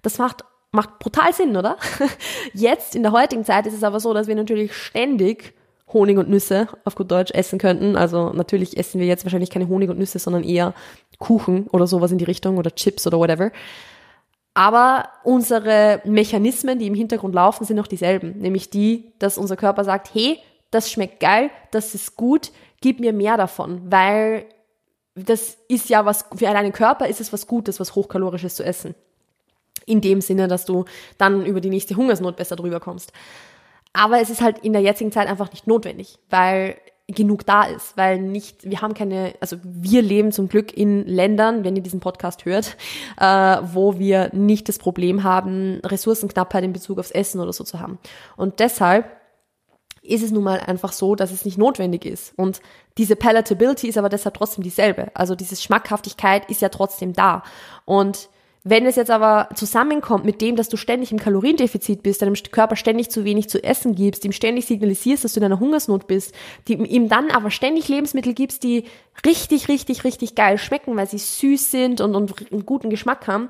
Das 0.00 0.16
macht, 0.16 0.44
macht 0.72 0.98
brutal 0.98 1.34
Sinn, 1.34 1.56
oder? 1.56 1.76
Jetzt 2.54 2.96
in 2.96 3.02
der 3.02 3.12
heutigen 3.12 3.44
Zeit 3.44 3.66
ist 3.66 3.74
es 3.74 3.84
aber 3.84 4.00
so, 4.00 4.14
dass 4.14 4.28
wir 4.28 4.34
natürlich 4.34 4.74
ständig 4.74 5.52
Honig 5.92 6.16
und 6.16 6.30
Nüsse 6.30 6.68
auf 6.84 6.94
gut 6.94 7.10
Deutsch 7.10 7.32
essen 7.32 7.58
könnten. 7.58 7.96
Also 7.96 8.30
natürlich 8.30 8.78
essen 8.78 8.98
wir 8.98 9.06
jetzt 9.06 9.24
wahrscheinlich 9.24 9.50
keine 9.50 9.68
Honig 9.68 9.88
und 9.88 9.98
Nüsse, 9.98 10.18
sondern 10.18 10.42
eher 10.44 10.74
Kuchen 11.18 11.66
oder 11.68 11.86
sowas 11.86 12.10
in 12.10 12.18
die 12.18 12.26
Richtung 12.26 12.58
oder 12.58 12.74
Chips 12.74 13.06
oder 13.06 13.18
whatever. 13.18 13.50
Aber 14.52 15.08
unsere 15.22 16.02
Mechanismen, 16.04 16.78
die 16.78 16.88
im 16.88 16.94
Hintergrund 16.94 17.34
laufen, 17.34 17.64
sind 17.64 17.76
noch 17.76 17.86
dieselben. 17.86 18.38
Nämlich 18.38 18.68
die, 18.68 19.12
dass 19.18 19.38
unser 19.38 19.56
Körper 19.56 19.84
sagt, 19.84 20.14
hey, 20.14 20.38
das 20.70 20.90
schmeckt 20.90 21.20
geil, 21.20 21.50
das 21.70 21.94
ist 21.94 22.16
gut, 22.16 22.50
gib 22.82 23.00
mir 23.00 23.14
mehr 23.14 23.38
davon, 23.38 23.80
weil 23.90 24.44
das 25.26 25.58
ist 25.68 25.88
ja 25.88 26.04
was, 26.04 26.24
für 26.34 26.48
einen 26.48 26.72
Körper 26.72 27.08
ist 27.08 27.20
es 27.20 27.32
was 27.32 27.46
Gutes, 27.46 27.80
was 27.80 27.94
Hochkalorisches 27.94 28.54
zu 28.54 28.64
essen. 28.64 28.94
In 29.86 30.00
dem 30.00 30.20
Sinne, 30.20 30.48
dass 30.48 30.64
du 30.64 30.84
dann 31.16 31.46
über 31.46 31.60
die 31.60 31.70
nächste 31.70 31.96
Hungersnot 31.96 32.36
besser 32.36 32.56
drüber 32.56 32.80
kommst. 32.80 33.12
Aber 33.92 34.20
es 34.20 34.30
ist 34.30 34.42
halt 34.42 34.58
in 34.58 34.72
der 34.72 34.82
jetzigen 34.82 35.12
Zeit 35.12 35.28
einfach 35.28 35.50
nicht 35.50 35.66
notwendig, 35.66 36.18
weil 36.30 36.76
genug 37.08 37.46
da 37.46 37.64
ist, 37.64 37.96
weil 37.96 38.20
nicht, 38.20 38.68
wir 38.68 38.82
haben 38.82 38.92
keine, 38.92 39.32
also 39.40 39.56
wir 39.62 40.02
leben 40.02 40.30
zum 40.30 40.48
Glück 40.48 40.76
in 40.76 41.06
Ländern, 41.06 41.64
wenn 41.64 41.74
ihr 41.74 41.82
diesen 41.82 42.00
Podcast 42.00 42.44
hört, 42.44 42.76
äh, 43.18 43.24
wo 43.62 43.98
wir 43.98 44.28
nicht 44.34 44.68
das 44.68 44.78
Problem 44.78 45.24
haben, 45.24 45.80
Ressourcenknappheit 45.84 46.64
in 46.64 46.74
Bezug 46.74 46.98
aufs 46.98 47.10
Essen 47.10 47.40
oder 47.40 47.54
so 47.54 47.64
zu 47.64 47.80
haben. 47.80 47.98
Und 48.36 48.60
deshalb 48.60 49.17
ist 50.08 50.22
es 50.22 50.30
nun 50.30 50.44
mal 50.44 50.60
einfach 50.60 50.92
so, 50.92 51.14
dass 51.14 51.32
es 51.32 51.44
nicht 51.44 51.58
notwendig 51.58 52.04
ist. 52.04 52.32
Und 52.36 52.60
diese 52.96 53.16
Palatability 53.16 53.88
ist 53.88 53.98
aber 53.98 54.08
deshalb 54.08 54.34
trotzdem 54.34 54.64
dieselbe. 54.64 55.08
Also 55.14 55.34
diese 55.34 55.56
Schmackhaftigkeit 55.56 56.48
ist 56.50 56.62
ja 56.62 56.68
trotzdem 56.68 57.12
da. 57.12 57.42
Und 57.84 58.28
wenn 58.64 58.86
es 58.86 58.96
jetzt 58.96 59.10
aber 59.10 59.48
zusammenkommt 59.54 60.24
mit 60.24 60.42
dem, 60.42 60.56
dass 60.56 60.68
du 60.68 60.76
ständig 60.76 61.12
im 61.12 61.18
Kaloriendefizit 61.18 62.02
bist, 62.02 62.22
deinem 62.22 62.34
Körper 62.34 62.76
ständig 62.76 63.10
zu 63.10 63.24
wenig 63.24 63.48
zu 63.48 63.62
essen 63.62 63.94
gibst, 63.94 64.24
ihm 64.24 64.32
ständig 64.32 64.66
signalisierst, 64.66 65.24
dass 65.24 65.32
du 65.32 65.40
in 65.40 65.44
einer 65.44 65.60
Hungersnot 65.60 66.06
bist, 66.06 66.34
die, 66.66 66.74
ihm 66.74 67.08
dann 67.08 67.30
aber 67.30 67.50
ständig 67.50 67.88
Lebensmittel 67.88 68.34
gibst, 68.34 68.64
die 68.64 68.84
richtig, 69.24 69.68
richtig, 69.68 70.04
richtig 70.04 70.34
geil 70.34 70.58
schmecken, 70.58 70.96
weil 70.96 71.08
sie 71.08 71.18
süß 71.18 71.70
sind 71.70 72.00
und, 72.00 72.14
und 72.14 72.52
einen 72.52 72.66
guten 72.66 72.90
Geschmack 72.90 73.28
haben, 73.28 73.48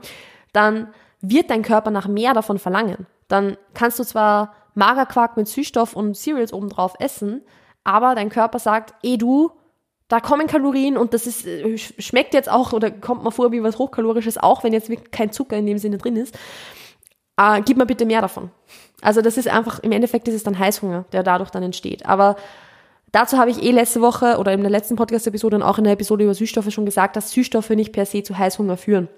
dann 0.52 0.88
wird 1.20 1.50
dein 1.50 1.62
Körper 1.62 1.90
nach 1.90 2.06
mehr 2.06 2.34
davon 2.34 2.58
verlangen. 2.58 3.06
Dann 3.28 3.56
kannst 3.74 3.98
du 3.98 4.04
zwar 4.04 4.54
Magerquark 4.78 5.36
mit 5.36 5.48
Süßstoff 5.48 5.94
und 5.94 6.16
Cereals 6.16 6.52
obendrauf 6.52 6.94
essen, 7.00 7.42
aber 7.84 8.14
dein 8.14 8.30
Körper 8.30 8.58
sagt, 8.58 8.94
eh 9.02 9.16
du, 9.16 9.50
da 10.06 10.20
kommen 10.20 10.46
Kalorien 10.46 10.96
und 10.96 11.12
das 11.12 11.26
ist, 11.26 11.46
äh, 11.46 11.76
schmeckt 11.76 12.32
jetzt 12.32 12.48
auch 12.48 12.72
oder 12.72 12.90
kommt 12.90 13.24
mal 13.24 13.30
vor 13.30 13.52
wie 13.52 13.62
was 13.62 13.78
Hochkalorisches, 13.78 14.38
auch 14.38 14.64
wenn 14.64 14.72
jetzt 14.72 14.90
kein 15.12 15.32
Zucker 15.32 15.56
in 15.56 15.66
dem 15.66 15.78
Sinne 15.78 15.98
drin 15.98 16.16
ist. 16.16 16.38
Äh, 17.36 17.60
gib 17.62 17.76
mir 17.76 17.86
bitte 17.86 18.06
mehr 18.06 18.20
davon. 18.20 18.50
Also 19.02 19.20
das 19.20 19.36
ist 19.36 19.48
einfach, 19.48 19.80
im 19.80 19.92
Endeffekt 19.92 20.28
ist 20.28 20.34
es 20.34 20.44
dann 20.44 20.58
Heißhunger, 20.58 21.04
der 21.12 21.22
dadurch 21.22 21.50
dann 21.50 21.62
entsteht. 21.62 22.06
Aber 22.06 22.36
dazu 23.12 23.36
habe 23.36 23.50
ich 23.50 23.62
eh 23.62 23.70
letzte 23.72 24.00
Woche 24.00 24.38
oder 24.38 24.52
in 24.52 24.60
der 24.60 24.70
letzten 24.70 24.96
Podcast-Episode 24.96 25.56
und 25.56 25.62
auch 25.62 25.78
in 25.78 25.84
der 25.84 25.92
Episode 25.92 26.24
über 26.24 26.34
Süßstoffe 26.34 26.70
schon 26.70 26.86
gesagt, 26.86 27.16
dass 27.16 27.32
Süßstoffe 27.32 27.70
nicht 27.70 27.92
per 27.92 28.06
se 28.06 28.22
zu 28.22 28.38
Heißhunger 28.38 28.76
führen, 28.76 29.08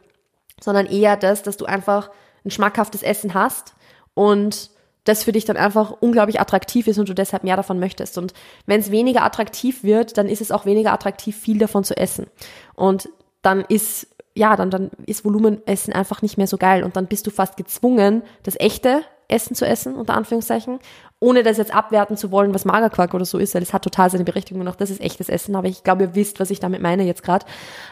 sondern 0.60 0.86
eher 0.86 1.16
das, 1.16 1.42
dass 1.42 1.56
du 1.56 1.66
einfach 1.66 2.10
ein 2.44 2.50
schmackhaftes 2.50 3.02
Essen 3.02 3.34
hast 3.34 3.74
und 4.14 4.70
das 5.04 5.24
für 5.24 5.32
dich 5.32 5.44
dann 5.44 5.56
einfach 5.56 5.92
unglaublich 6.00 6.40
attraktiv 6.40 6.86
ist 6.86 6.98
und 6.98 7.08
du 7.08 7.14
deshalb 7.14 7.44
mehr 7.44 7.56
davon 7.56 7.78
möchtest. 7.78 8.18
Und 8.18 8.34
wenn 8.66 8.80
es 8.80 8.90
weniger 8.90 9.22
attraktiv 9.22 9.82
wird, 9.82 10.18
dann 10.18 10.28
ist 10.28 10.40
es 10.40 10.52
auch 10.52 10.66
weniger 10.66 10.92
attraktiv, 10.92 11.36
viel 11.36 11.58
davon 11.58 11.84
zu 11.84 11.96
essen. 11.96 12.26
Und 12.74 13.08
dann 13.42 13.62
ist, 13.62 14.08
ja, 14.34 14.56
dann, 14.56 14.70
dann 14.70 14.90
ist 15.06 15.24
Volumenessen 15.24 15.94
einfach 15.94 16.22
nicht 16.22 16.36
mehr 16.36 16.46
so 16.46 16.58
geil. 16.58 16.84
Und 16.84 16.96
dann 16.96 17.06
bist 17.06 17.26
du 17.26 17.30
fast 17.30 17.56
gezwungen, 17.56 18.22
das 18.42 18.58
echte 18.58 19.02
Essen 19.28 19.54
zu 19.54 19.64
essen, 19.64 19.94
unter 19.94 20.14
Anführungszeichen, 20.14 20.80
ohne 21.20 21.42
das 21.42 21.56
jetzt 21.56 21.74
abwerten 21.74 22.16
zu 22.16 22.30
wollen, 22.30 22.52
was 22.52 22.64
Magerquark 22.64 23.14
oder 23.14 23.24
so 23.24 23.38
ist, 23.38 23.54
weil 23.54 23.60
das 23.60 23.72
hat 23.72 23.82
total 23.82 24.10
seine 24.10 24.24
Berechtigung 24.24 24.60
und 24.60 24.68
auch 24.68 24.76
das 24.76 24.90
ist 24.90 25.00
echtes 25.00 25.28
Essen, 25.28 25.54
aber 25.54 25.68
ich 25.68 25.84
glaube, 25.84 26.02
ihr 26.02 26.14
wisst, 26.14 26.40
was 26.40 26.50
ich 26.50 26.60
damit 26.60 26.82
meine 26.82 27.04
jetzt 27.04 27.22
gerade. 27.22 27.46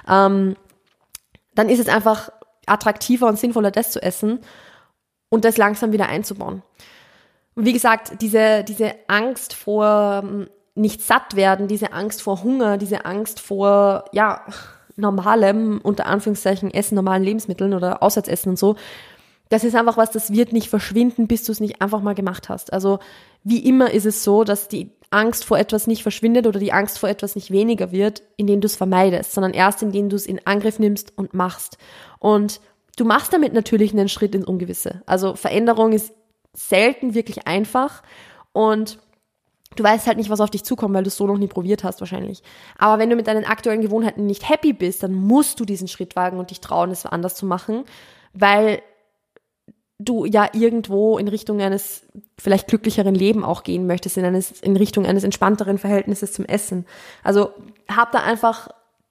Ähm, 0.09 0.57
dann 1.55 1.69
ist 1.69 1.79
es 1.79 1.89
einfach 1.89 2.31
attraktiver 2.67 3.29
und 3.29 3.39
sinnvoller, 3.39 3.71
das 3.71 3.91
zu 3.91 4.03
essen 4.03 4.41
und 5.29 5.45
das 5.45 5.57
langsam 5.57 5.93
wieder 5.93 6.09
einzubauen. 6.09 6.63
Und 7.55 7.65
wie 7.65 7.73
gesagt, 7.73 8.23
diese, 8.23 8.65
diese 8.65 8.95
Angst 9.09 9.55
vor 9.55 10.23
ähm, 10.23 10.49
nicht 10.75 11.03
satt 11.03 11.35
werden, 11.35 11.67
diese 11.67 11.93
Angst 11.93 12.23
vor 12.23 12.43
Hunger, 12.43 12.79
diese 12.79 13.05
Angst 13.05 13.41
vor, 13.41 14.05
ja, 14.13 14.43
normalem, 14.97 15.81
unter 15.83 16.07
Anführungszeichen, 16.07 16.73
Essen, 16.73 16.95
normalen 16.95 17.23
Lebensmitteln 17.23 17.75
oder 17.75 18.03
Auswärtsessen 18.03 18.51
und 18.51 18.59
so, 18.59 18.77
das 19.49 19.65
ist 19.65 19.75
einfach 19.75 19.97
was, 19.97 20.11
das 20.11 20.33
wird 20.33 20.53
nicht 20.53 20.69
verschwinden, 20.69 21.27
bis 21.27 21.45
du 21.45 21.53
es 21.53 21.61
nicht 21.61 21.81
einfach 21.81 22.03
mal 22.03 22.15
gemacht 22.15 22.49
hast. 22.49 22.73
Also 22.73 22.99
wie 23.45 23.67
immer 23.67 23.91
ist 23.91 24.07
es 24.07 24.23
so, 24.23 24.45
dass 24.45 24.69
die 24.69 24.91
Angst 25.11 25.45
vor 25.45 25.59
etwas 25.59 25.87
nicht 25.87 26.03
verschwindet 26.03 26.47
oder 26.47 26.61
die 26.61 26.73
Angst 26.73 26.99
vor 26.99 27.09
etwas 27.09 27.35
nicht 27.35 27.51
weniger 27.51 27.93
wird, 27.93 28.23
indem 28.37 28.61
du 28.61 28.67
es 28.67 28.77
vermeidest, 28.77 29.33
sondern 29.33 29.55
erst 29.55 29.83
indem 29.83 30.11
du 30.11 30.17
es 30.17 30.27
in 30.27 30.47
Angriff 30.47 30.79
nimmst 30.79 31.17
und 31.17 31.33
machst. 31.33 31.79
Und 32.19 32.61
du 32.99 33.05
machst 33.05 33.33
damit 33.33 33.53
natürlich 33.53 33.93
einen 33.93 34.09
Schritt 34.09 34.35
ins 34.35 34.47
Ungewisse. 34.47 35.03
Also 35.07 35.35
Veränderung 35.35 35.93
ist 35.93 36.13
selten 36.53 37.15
wirklich 37.15 37.47
einfach 37.47 38.03
und 38.53 38.99
du 39.77 39.85
weißt 39.85 40.07
halt 40.07 40.19
nicht, 40.19 40.31
was 40.31 40.41
auf 40.41 40.51
dich 40.51 40.65
zukommt, 40.65 40.95
weil 40.95 41.05
du 41.05 41.09
es 41.09 41.17
so 41.17 41.27
noch 41.27 41.39
nie 41.39 41.47
probiert 41.47 41.85
hast 41.85 42.01
wahrscheinlich. 42.01 42.43
Aber 42.77 42.99
wenn 42.99 43.11
du 43.11 43.17
mit 43.17 43.27
deinen 43.27 43.45
aktuellen 43.45 43.81
Gewohnheiten 43.81 44.27
nicht 44.27 44.49
happy 44.49 44.73
bist, 44.73 45.03
dann 45.03 45.15
musst 45.15 45.61
du 45.61 45.65
diesen 45.65 45.89
Schritt 45.89 46.17
wagen 46.17 46.39
und 46.39 46.51
dich 46.51 46.61
trauen, 46.61 46.91
es 46.91 47.07
anders 47.07 47.35
zu 47.37 47.47
machen, 47.47 47.85
weil 48.33 48.83
du 50.01 50.25
ja 50.25 50.49
irgendwo 50.53 51.19
in 51.19 51.29
Richtung 51.29 51.61
eines 51.61 52.07
vielleicht 52.39 52.69
glücklicheren 52.69 53.15
Leben 53.15 53.45
auch 53.45 53.65
gehen 53.65 53.87
möchtest, 53.87 54.17
in, 54.17 54.25
eines, 54.25 54.61
in 54.61 54.77
Richtung 54.77 55.07
eines 55.07 55.25
entspannteren 55.25 55.79
Verhältnisses 55.79 56.33
zum 56.33 56.45
Essen. 56.45 56.87
Also 57.25 57.51
hab 57.89 58.13
da 58.13 58.21
einfach 58.21 58.69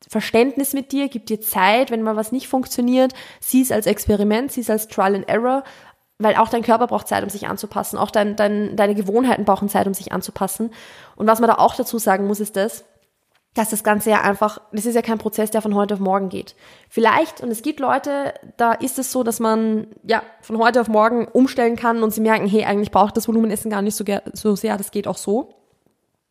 Verständnis 0.09 0.73
mit 0.73 0.91
dir, 0.91 1.09
gib 1.09 1.25
dir 1.25 1.41
Zeit, 1.41 1.91
wenn 1.91 2.01
mal 2.01 2.15
was 2.15 2.31
nicht 2.31 2.47
funktioniert, 2.47 3.13
sieh 3.39 3.61
es 3.61 3.71
als 3.71 3.87
Experiment, 3.87 4.51
sieh 4.51 4.61
es 4.61 4.69
als 4.69 4.87
Trial 4.87 5.15
and 5.15 5.29
Error 5.29 5.63
weil 6.19 6.35
auch 6.35 6.49
dein 6.49 6.63
Körper 6.63 6.87
braucht 6.87 7.07
Zeit, 7.07 7.23
um 7.23 7.29
sich 7.29 7.47
anzupassen. 7.47 7.97
Auch 7.97 8.11
dein, 8.11 8.35
dein, 8.35 8.75
deine 8.75 8.95
Gewohnheiten 8.95 9.45
brauchen 9.45 9.69
Zeit, 9.69 9.87
um 9.87 9.93
sich 9.93 10.11
anzupassen. 10.11 10.71
Und 11.15 11.27
was 11.27 11.39
man 11.39 11.49
da 11.49 11.55
auch 11.55 11.75
dazu 11.75 11.99
sagen 11.99 12.27
muss, 12.27 12.39
ist 12.39 12.55
das, 12.55 12.85
dass 13.53 13.69
das 13.69 13.83
Ganze 13.83 14.11
ja 14.11 14.21
einfach, 14.21 14.59
das 14.71 14.85
ist 14.85 14.95
ja 14.95 15.01
kein 15.01 15.17
Prozess, 15.17 15.51
der 15.51 15.61
von 15.61 15.73
heute 15.73 15.95
auf 15.95 15.99
morgen 15.99 16.29
geht. 16.29 16.55
Vielleicht, 16.89 17.41
und 17.41 17.49
es 17.49 17.61
gibt 17.61 17.79
Leute, 17.79 18.33
da 18.57 18.73
ist 18.73 18.99
es 18.99 19.11
so, 19.11 19.23
dass 19.23 19.39
man 19.39 19.87
ja 20.03 20.21
von 20.41 20.57
heute 20.59 20.81
auf 20.81 20.87
morgen 20.87 21.27
umstellen 21.27 21.75
kann 21.75 22.03
und 22.03 22.11
sie 22.11 22.21
merken, 22.21 22.47
hey, 22.47 22.65
eigentlich 22.65 22.91
braucht 22.91 23.17
das 23.17 23.27
Volumenessen 23.27 23.71
gar 23.71 23.81
nicht 23.81 23.95
so, 23.95 24.03
so 24.33 24.55
sehr, 24.55 24.77
das 24.77 24.91
geht 24.91 25.07
auch 25.07 25.17
so. 25.17 25.56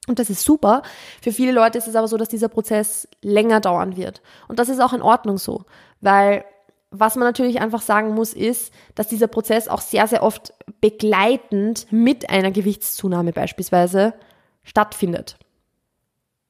Und 0.07 0.19
das 0.19 0.31
ist 0.31 0.45
super. 0.45 0.83
Für 1.21 1.33
viele 1.33 1.53
Leute 1.53 1.79
ist 1.79 1.89
es 1.89 1.97
aber 1.97 2.09
so, 2.09 2.17
dass 2.17 2.29
dieser 2.29 2.49
Prozess 2.49 3.09
länger 3.23 3.61
dauern 3.61 3.97
wird. 3.97 4.23
Und 4.49 4.59
das 4.59 4.69
ist 4.69 4.81
auch 4.81 4.93
in 4.93 5.03
Ordnung 5.03 5.39
so, 5.39 5.65
weil 6.01 6.45
was 6.91 7.17
man 7.17 7.27
natürlich 7.27 7.61
einfach 7.61 7.83
sagen 7.83 8.15
muss, 8.15 8.33
ist, 8.33 8.73
dass 8.95 9.09
dieser 9.09 9.27
Prozess 9.27 9.69
auch 9.69 9.81
sehr, 9.81 10.07
sehr 10.07 10.23
oft 10.23 10.55
begleitend 10.81 11.87
mit 11.91 12.31
einer 12.31 12.51
Gewichtszunahme 12.51 13.33
beispielsweise 13.33 14.15
stattfindet. 14.63 15.37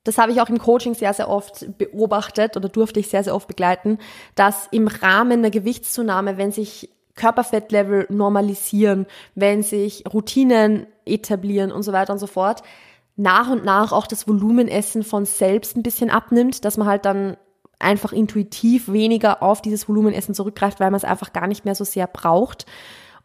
Das 0.05 0.19
habe 0.19 0.31
ich 0.31 0.41
auch 0.41 0.49
im 0.49 0.59
Coaching 0.59 0.95
sehr, 0.95 1.13
sehr 1.15 1.29
oft 1.29 1.79
beobachtet 1.79 2.57
oder 2.57 2.69
durfte 2.69 3.01
ich 3.01 3.09
sehr, 3.09 3.25
sehr 3.25 3.35
oft 3.35 3.49
begleiten, 3.49 3.99
dass 4.37 4.69
im 4.71 4.87
Rahmen 4.87 5.41
einer 5.41 5.51
Gewichtszunahme, 5.51 6.37
wenn 6.37 6.53
sich 6.53 6.91
Körperfettlevel 7.17 8.07
normalisieren, 8.11 9.07
wenn 9.35 9.63
sich 9.63 10.05
Routinen 10.13 10.87
etablieren 11.07 11.73
und 11.73 11.83
so 11.83 11.93
weiter 11.93 12.13
und 12.13 12.19
so 12.19 12.27
fort, 12.27 12.63
nach 13.17 13.51
und 13.51 13.65
nach 13.65 13.93
auch 13.93 14.07
das 14.07 14.29
Volumenessen 14.29 15.03
von 15.03 15.25
selbst 15.25 15.77
ein 15.77 15.83
bisschen 15.83 16.11
abnimmt, 16.11 16.65
dass 16.65 16.77
man 16.77 16.87
halt 16.87 17.05
dann 17.05 17.37
einfach 17.79 18.13
intuitiv 18.13 18.91
weniger 18.91 19.43
auf 19.43 19.61
dieses 19.63 19.89
Volumenessen 19.89 20.35
zurückgreift, 20.35 20.81
weil 20.81 20.91
man 20.91 20.99
es 20.99 21.05
einfach 21.05 21.33
gar 21.33 21.47
nicht 21.47 21.65
mehr 21.65 21.75
so 21.75 21.85
sehr 21.85 22.07
braucht. 22.07 22.67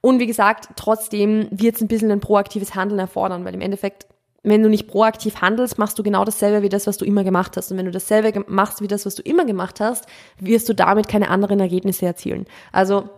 Und 0.02 0.20
wie 0.20 0.28
gesagt, 0.28 0.70
trotzdem 0.76 1.48
wird 1.52 1.76
es 1.76 1.82
ein 1.82 1.88
bisschen 1.88 2.12
ein 2.12 2.20
proaktives 2.20 2.76
Handeln 2.76 3.00
erfordern, 3.00 3.46
weil 3.46 3.54
im 3.54 3.62
Endeffekt, 3.62 4.08
wenn 4.44 4.64
du 4.64 4.70
nicht 4.70 4.88
proaktiv 4.88 5.42
handelst, 5.42 5.78
machst 5.78 6.00
du 6.00 6.04
genau 6.04 6.26
dasselbe 6.26 6.64
wie 6.64 6.70
das, 6.70 6.88
was 6.88 6.98
du 6.98 7.06
immer 7.06 7.24
gemacht 7.24 7.56
hast. 7.56 7.72
Und 7.72 7.78
wenn 7.78 7.86
du 7.86 7.92
dasselbe 7.92 8.44
machst 8.48 8.82
wie 8.82 8.88
das, 8.88 9.06
was 9.06 9.16
du 9.16 9.22
immer 9.22 9.46
gemacht 9.46 9.80
hast, 9.80 10.08
wirst 10.40 10.68
du 10.68 10.74
damit 10.74 11.08
keine 11.08 11.30
anderen 11.30 11.60
Ergebnisse 11.60 12.06
erzielen. 12.06 12.48
Also 12.72 13.10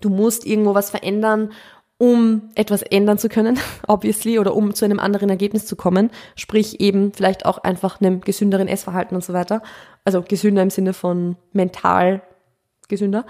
du 0.00 0.10
musst 0.10 0.44
irgendwo 0.44 0.74
was 0.74 0.90
verändern 0.90 1.52
um 1.98 2.50
etwas 2.54 2.82
ändern 2.82 3.18
zu 3.18 3.28
können, 3.28 3.58
obviously, 3.86 4.38
oder 4.38 4.54
um 4.54 4.74
zu 4.74 4.84
einem 4.84 5.00
anderen 5.00 5.30
Ergebnis 5.30 5.66
zu 5.66 5.76
kommen. 5.76 6.10
Sprich 6.34 6.80
eben 6.80 7.12
vielleicht 7.12 7.46
auch 7.46 7.58
einfach 7.58 8.00
einem 8.00 8.20
gesünderen 8.20 8.68
Essverhalten 8.68 9.14
und 9.14 9.24
so 9.24 9.32
weiter. 9.32 9.62
Also 10.04 10.22
gesünder 10.22 10.62
im 10.62 10.70
Sinne 10.70 10.92
von 10.92 11.36
mental 11.52 12.22
gesünder. 12.88 13.24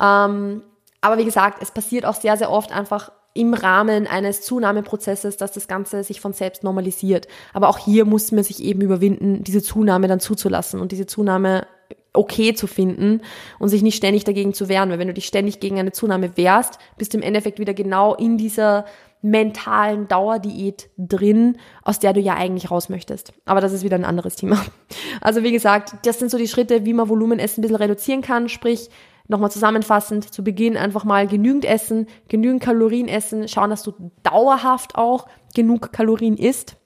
Ähm, 0.00 0.62
aber 1.00 1.18
wie 1.18 1.24
gesagt, 1.24 1.62
es 1.62 1.70
passiert 1.70 2.06
auch 2.06 2.14
sehr, 2.14 2.36
sehr 2.36 2.50
oft 2.50 2.72
einfach 2.72 3.10
im 3.34 3.52
Rahmen 3.52 4.06
eines 4.06 4.42
Zunahmeprozesses, 4.42 5.36
dass 5.36 5.52
das 5.52 5.66
Ganze 5.66 6.04
sich 6.04 6.20
von 6.20 6.32
selbst 6.32 6.62
normalisiert. 6.62 7.26
Aber 7.52 7.68
auch 7.68 7.78
hier 7.78 8.04
muss 8.04 8.30
man 8.30 8.44
sich 8.44 8.62
eben 8.62 8.80
überwinden, 8.80 9.42
diese 9.42 9.60
Zunahme 9.60 10.06
dann 10.06 10.20
zuzulassen 10.20 10.80
und 10.80 10.92
diese 10.92 11.06
Zunahme 11.06 11.66
okay 12.12 12.54
zu 12.54 12.66
finden 12.66 13.22
und 13.58 13.68
sich 13.68 13.82
nicht 13.82 13.96
ständig 13.96 14.24
dagegen 14.24 14.54
zu 14.54 14.68
wehren. 14.68 14.90
Weil 14.90 14.98
wenn 14.98 15.08
du 15.08 15.14
dich 15.14 15.26
ständig 15.26 15.60
gegen 15.60 15.78
eine 15.78 15.92
Zunahme 15.92 16.36
wehrst, 16.36 16.78
bist 16.96 17.12
du 17.12 17.18
im 17.18 17.22
Endeffekt 17.22 17.58
wieder 17.58 17.74
genau 17.74 18.14
in 18.14 18.38
dieser 18.38 18.84
mentalen 19.20 20.06
Dauerdiät 20.06 20.90
drin, 20.98 21.56
aus 21.82 21.98
der 21.98 22.12
du 22.12 22.20
ja 22.20 22.34
eigentlich 22.34 22.70
raus 22.70 22.88
möchtest. 22.88 23.32
Aber 23.46 23.60
das 23.60 23.72
ist 23.72 23.82
wieder 23.82 23.96
ein 23.96 24.04
anderes 24.04 24.36
Thema. 24.36 24.64
Also 25.20 25.42
wie 25.42 25.52
gesagt, 25.52 26.06
das 26.06 26.18
sind 26.18 26.30
so 26.30 26.36
die 26.36 26.48
Schritte, 26.48 26.84
wie 26.84 26.92
man 26.92 27.08
Volumenessen 27.08 27.60
ein 27.60 27.62
bisschen 27.62 27.76
reduzieren 27.76 28.20
kann, 28.20 28.48
sprich 28.48 28.90
Nochmal 29.26 29.50
zusammenfassend, 29.50 30.34
zu 30.34 30.44
Beginn 30.44 30.76
einfach 30.76 31.04
mal 31.04 31.26
genügend 31.26 31.64
essen, 31.64 32.08
genügend 32.28 32.62
Kalorien 32.62 33.08
essen, 33.08 33.48
schauen, 33.48 33.70
dass 33.70 33.82
du 33.82 33.94
dauerhaft 34.22 34.96
auch 34.96 35.26
genug 35.54 35.92
Kalorien 35.92 36.36
isst, 36.36 36.76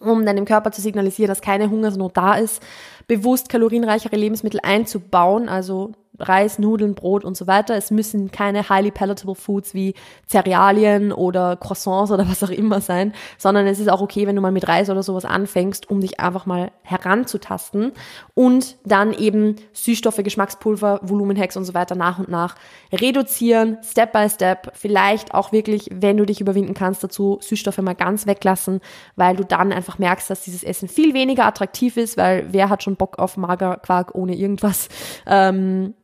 um 0.00 0.24
deinem 0.24 0.46
Körper 0.46 0.72
zu 0.72 0.80
signalisieren, 0.80 1.28
dass 1.28 1.42
keine 1.42 1.68
Hungersnot 1.68 2.16
da 2.16 2.36
ist, 2.36 2.62
bewusst 3.08 3.48
kalorienreichere 3.48 4.16
Lebensmittel 4.16 4.60
einzubauen, 4.62 5.48
also 5.48 5.92
Reis, 6.18 6.58
Nudeln, 6.58 6.94
Brot 6.94 7.24
und 7.24 7.36
so 7.36 7.46
weiter. 7.46 7.76
Es 7.76 7.90
müssen 7.90 8.30
keine 8.30 8.68
highly 8.68 8.90
palatable 8.90 9.34
Foods 9.34 9.74
wie 9.74 9.94
Cerealien 10.28 11.12
oder 11.12 11.56
Croissants 11.56 12.10
oder 12.10 12.28
was 12.28 12.42
auch 12.42 12.50
immer 12.50 12.80
sein, 12.80 13.12
sondern 13.36 13.66
es 13.66 13.78
ist 13.78 13.88
auch 13.88 14.00
okay, 14.00 14.26
wenn 14.26 14.36
du 14.36 14.42
mal 14.42 14.52
mit 14.52 14.68
Reis 14.68 14.90
oder 14.90 15.02
sowas 15.02 15.24
anfängst, 15.24 15.90
um 15.90 16.00
dich 16.00 16.20
einfach 16.20 16.46
mal 16.46 16.70
heranzutasten 16.82 17.92
und 18.34 18.76
dann 18.84 19.12
eben 19.12 19.56
Süßstoffe, 19.72 20.20
Geschmackspulver, 20.22 21.00
Volumenhacks 21.02 21.56
und 21.56 21.64
so 21.64 21.74
weiter 21.74 21.94
nach 21.94 22.18
und 22.18 22.28
nach 22.28 22.56
reduzieren, 22.92 23.78
Step 23.82 24.12
by 24.12 24.28
Step. 24.28 24.72
Vielleicht 24.74 25.34
auch 25.34 25.52
wirklich, 25.52 25.88
wenn 25.92 26.16
du 26.16 26.26
dich 26.26 26.40
überwinden 26.40 26.74
kannst, 26.74 27.02
dazu 27.04 27.38
Süßstoffe 27.40 27.78
mal 27.78 27.94
ganz 27.94 28.26
weglassen, 28.26 28.80
weil 29.16 29.36
du 29.36 29.44
dann 29.44 29.72
einfach 29.72 29.98
merkst, 29.98 30.30
dass 30.30 30.44
dieses 30.44 30.62
Essen 30.62 30.88
viel 30.88 31.14
weniger 31.14 31.46
attraktiv 31.46 31.96
ist, 31.96 32.16
weil 32.16 32.46
wer 32.50 32.68
hat 32.68 32.82
schon 32.82 32.96
Bock 32.96 33.18
auf 33.18 33.36
Magerquark 33.36 34.14
ohne 34.14 34.34
irgendwas? 34.34 34.88
Ähm, 35.26 35.94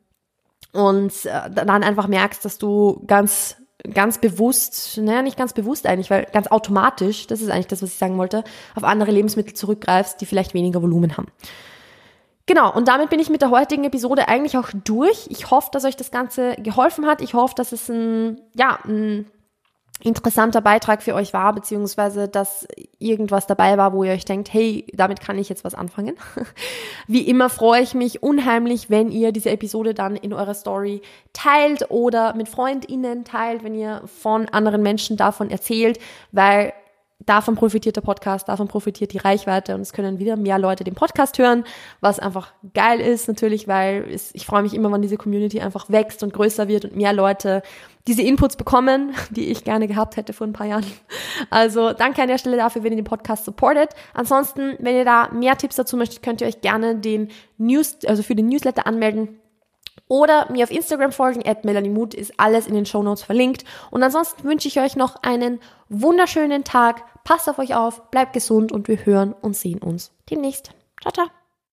und 0.74 1.12
äh, 1.24 1.50
dann 1.50 1.82
einfach 1.82 2.06
merkst, 2.08 2.44
dass 2.44 2.58
du 2.58 3.02
ganz 3.06 3.56
ganz 3.92 4.18
bewusst, 4.18 4.98
naja, 4.98 5.20
nicht 5.20 5.36
ganz 5.36 5.52
bewusst 5.52 5.86
eigentlich, 5.86 6.10
weil 6.10 6.26
ganz 6.32 6.46
automatisch, 6.46 7.26
das 7.26 7.42
ist 7.42 7.50
eigentlich 7.50 7.66
das, 7.66 7.82
was 7.82 7.90
ich 7.90 7.98
sagen 7.98 8.16
wollte, 8.16 8.42
auf 8.74 8.84
andere 8.84 9.10
Lebensmittel 9.10 9.54
zurückgreifst, 9.54 10.20
die 10.20 10.26
vielleicht 10.26 10.54
weniger 10.54 10.80
Volumen 10.80 11.18
haben. 11.18 11.26
Genau, 12.46 12.74
und 12.74 12.88
damit 12.88 13.10
bin 13.10 13.20
ich 13.20 13.30
mit 13.30 13.40
der 13.40 13.50
heutigen 13.50 13.84
Episode 13.84 14.28
eigentlich 14.28 14.56
auch 14.58 14.68
durch. 14.72 15.26
Ich 15.30 15.50
hoffe, 15.50 15.68
dass 15.72 15.84
euch 15.84 15.96
das 15.96 16.10
Ganze 16.10 16.56
geholfen 16.56 17.06
hat. 17.06 17.22
Ich 17.22 17.34
hoffe, 17.34 17.54
dass 17.56 17.72
es 17.72 17.88
ein, 17.88 18.40
ja, 18.54 18.78
ein 18.84 19.26
interessanter 20.02 20.60
Beitrag 20.60 21.02
für 21.02 21.14
euch 21.14 21.32
war, 21.32 21.54
beziehungsweise 21.54 22.28
dass 22.28 22.66
irgendwas 22.98 23.46
dabei 23.46 23.78
war, 23.78 23.92
wo 23.92 24.04
ihr 24.04 24.12
euch 24.12 24.24
denkt, 24.24 24.52
hey, 24.52 24.86
damit 24.92 25.20
kann 25.20 25.38
ich 25.38 25.48
jetzt 25.48 25.64
was 25.64 25.74
anfangen. 25.74 26.16
Wie 27.06 27.26
immer 27.26 27.48
freue 27.48 27.82
ich 27.82 27.94
mich 27.94 28.22
unheimlich, 28.22 28.90
wenn 28.90 29.10
ihr 29.10 29.32
diese 29.32 29.50
Episode 29.50 29.94
dann 29.94 30.16
in 30.16 30.32
eurer 30.32 30.54
Story 30.54 31.00
teilt 31.32 31.90
oder 31.90 32.34
mit 32.34 32.48
FreundInnen 32.48 33.24
teilt, 33.24 33.64
wenn 33.64 33.74
ihr 33.74 34.02
von 34.20 34.48
anderen 34.48 34.82
Menschen 34.82 35.16
davon 35.16 35.50
erzählt, 35.50 35.98
weil 36.32 36.72
davon 37.26 37.54
profitiert 37.54 37.96
der 37.96 38.00
Podcast, 38.00 38.48
davon 38.48 38.68
profitiert 38.68 39.12
die 39.12 39.18
Reichweite 39.18 39.74
und 39.74 39.80
es 39.80 39.92
können 39.92 40.18
wieder 40.18 40.36
mehr 40.36 40.58
Leute 40.58 40.84
den 40.84 40.94
Podcast 40.94 41.38
hören, 41.38 41.64
was 42.00 42.18
einfach 42.18 42.52
geil 42.74 43.00
ist 43.00 43.28
natürlich, 43.28 43.68
weil 43.68 44.06
es, 44.12 44.34
ich 44.34 44.46
freue 44.46 44.62
mich 44.62 44.74
immer, 44.74 44.90
wenn 44.92 45.02
diese 45.02 45.16
Community 45.16 45.60
einfach 45.60 45.90
wächst 45.90 46.22
und 46.22 46.32
größer 46.32 46.68
wird 46.68 46.84
und 46.84 46.96
mehr 46.96 47.12
Leute 47.12 47.62
diese 48.06 48.22
Inputs 48.22 48.56
bekommen, 48.56 49.14
die 49.30 49.50
ich 49.50 49.64
gerne 49.64 49.88
gehabt 49.88 50.16
hätte 50.16 50.32
vor 50.32 50.46
ein 50.46 50.52
paar 50.52 50.66
Jahren. 50.66 50.86
Also 51.50 51.92
danke 51.92 52.22
an 52.22 52.28
der 52.28 52.38
Stelle 52.38 52.56
dafür, 52.56 52.82
wenn 52.82 52.92
ihr 52.92 53.02
den 53.02 53.04
Podcast 53.04 53.44
supportet. 53.44 53.90
Ansonsten, 54.12 54.76
wenn 54.78 54.96
ihr 54.96 55.04
da 55.04 55.30
mehr 55.32 55.56
Tipps 55.56 55.76
dazu 55.76 55.96
möchtet, 55.96 56.22
könnt 56.22 56.40
ihr 56.40 56.46
euch 56.46 56.60
gerne 56.60 56.96
den 56.96 57.28
News, 57.58 57.98
also 58.06 58.22
für 58.22 58.34
den 58.34 58.48
Newsletter 58.48 58.86
anmelden 58.86 59.40
oder 60.08 60.50
mir 60.52 60.64
auf 60.64 60.70
Instagram 60.70 61.12
folgen, 61.12 61.46
at 61.46 61.64
Melanie 61.64 61.94
ist 62.14 62.34
alles 62.36 62.66
in 62.66 62.74
den 62.74 62.86
Show 62.86 63.02
Notes 63.02 63.22
verlinkt. 63.22 63.64
Und 63.90 64.02
ansonsten 64.02 64.44
wünsche 64.44 64.68
ich 64.68 64.78
euch 64.80 64.96
noch 64.96 65.22
einen 65.22 65.60
wunderschönen 65.88 66.64
Tag. 66.64 67.02
Passt 67.24 67.48
auf 67.48 67.58
euch 67.58 67.74
auf, 67.74 68.10
bleibt 68.10 68.34
gesund 68.34 68.70
und 68.70 68.86
wir 68.86 69.04
hören 69.06 69.32
und 69.32 69.56
sehen 69.56 69.82
uns 69.82 70.12
demnächst. 70.30 70.72
Ciao, 71.00 71.12
ciao. 71.12 71.43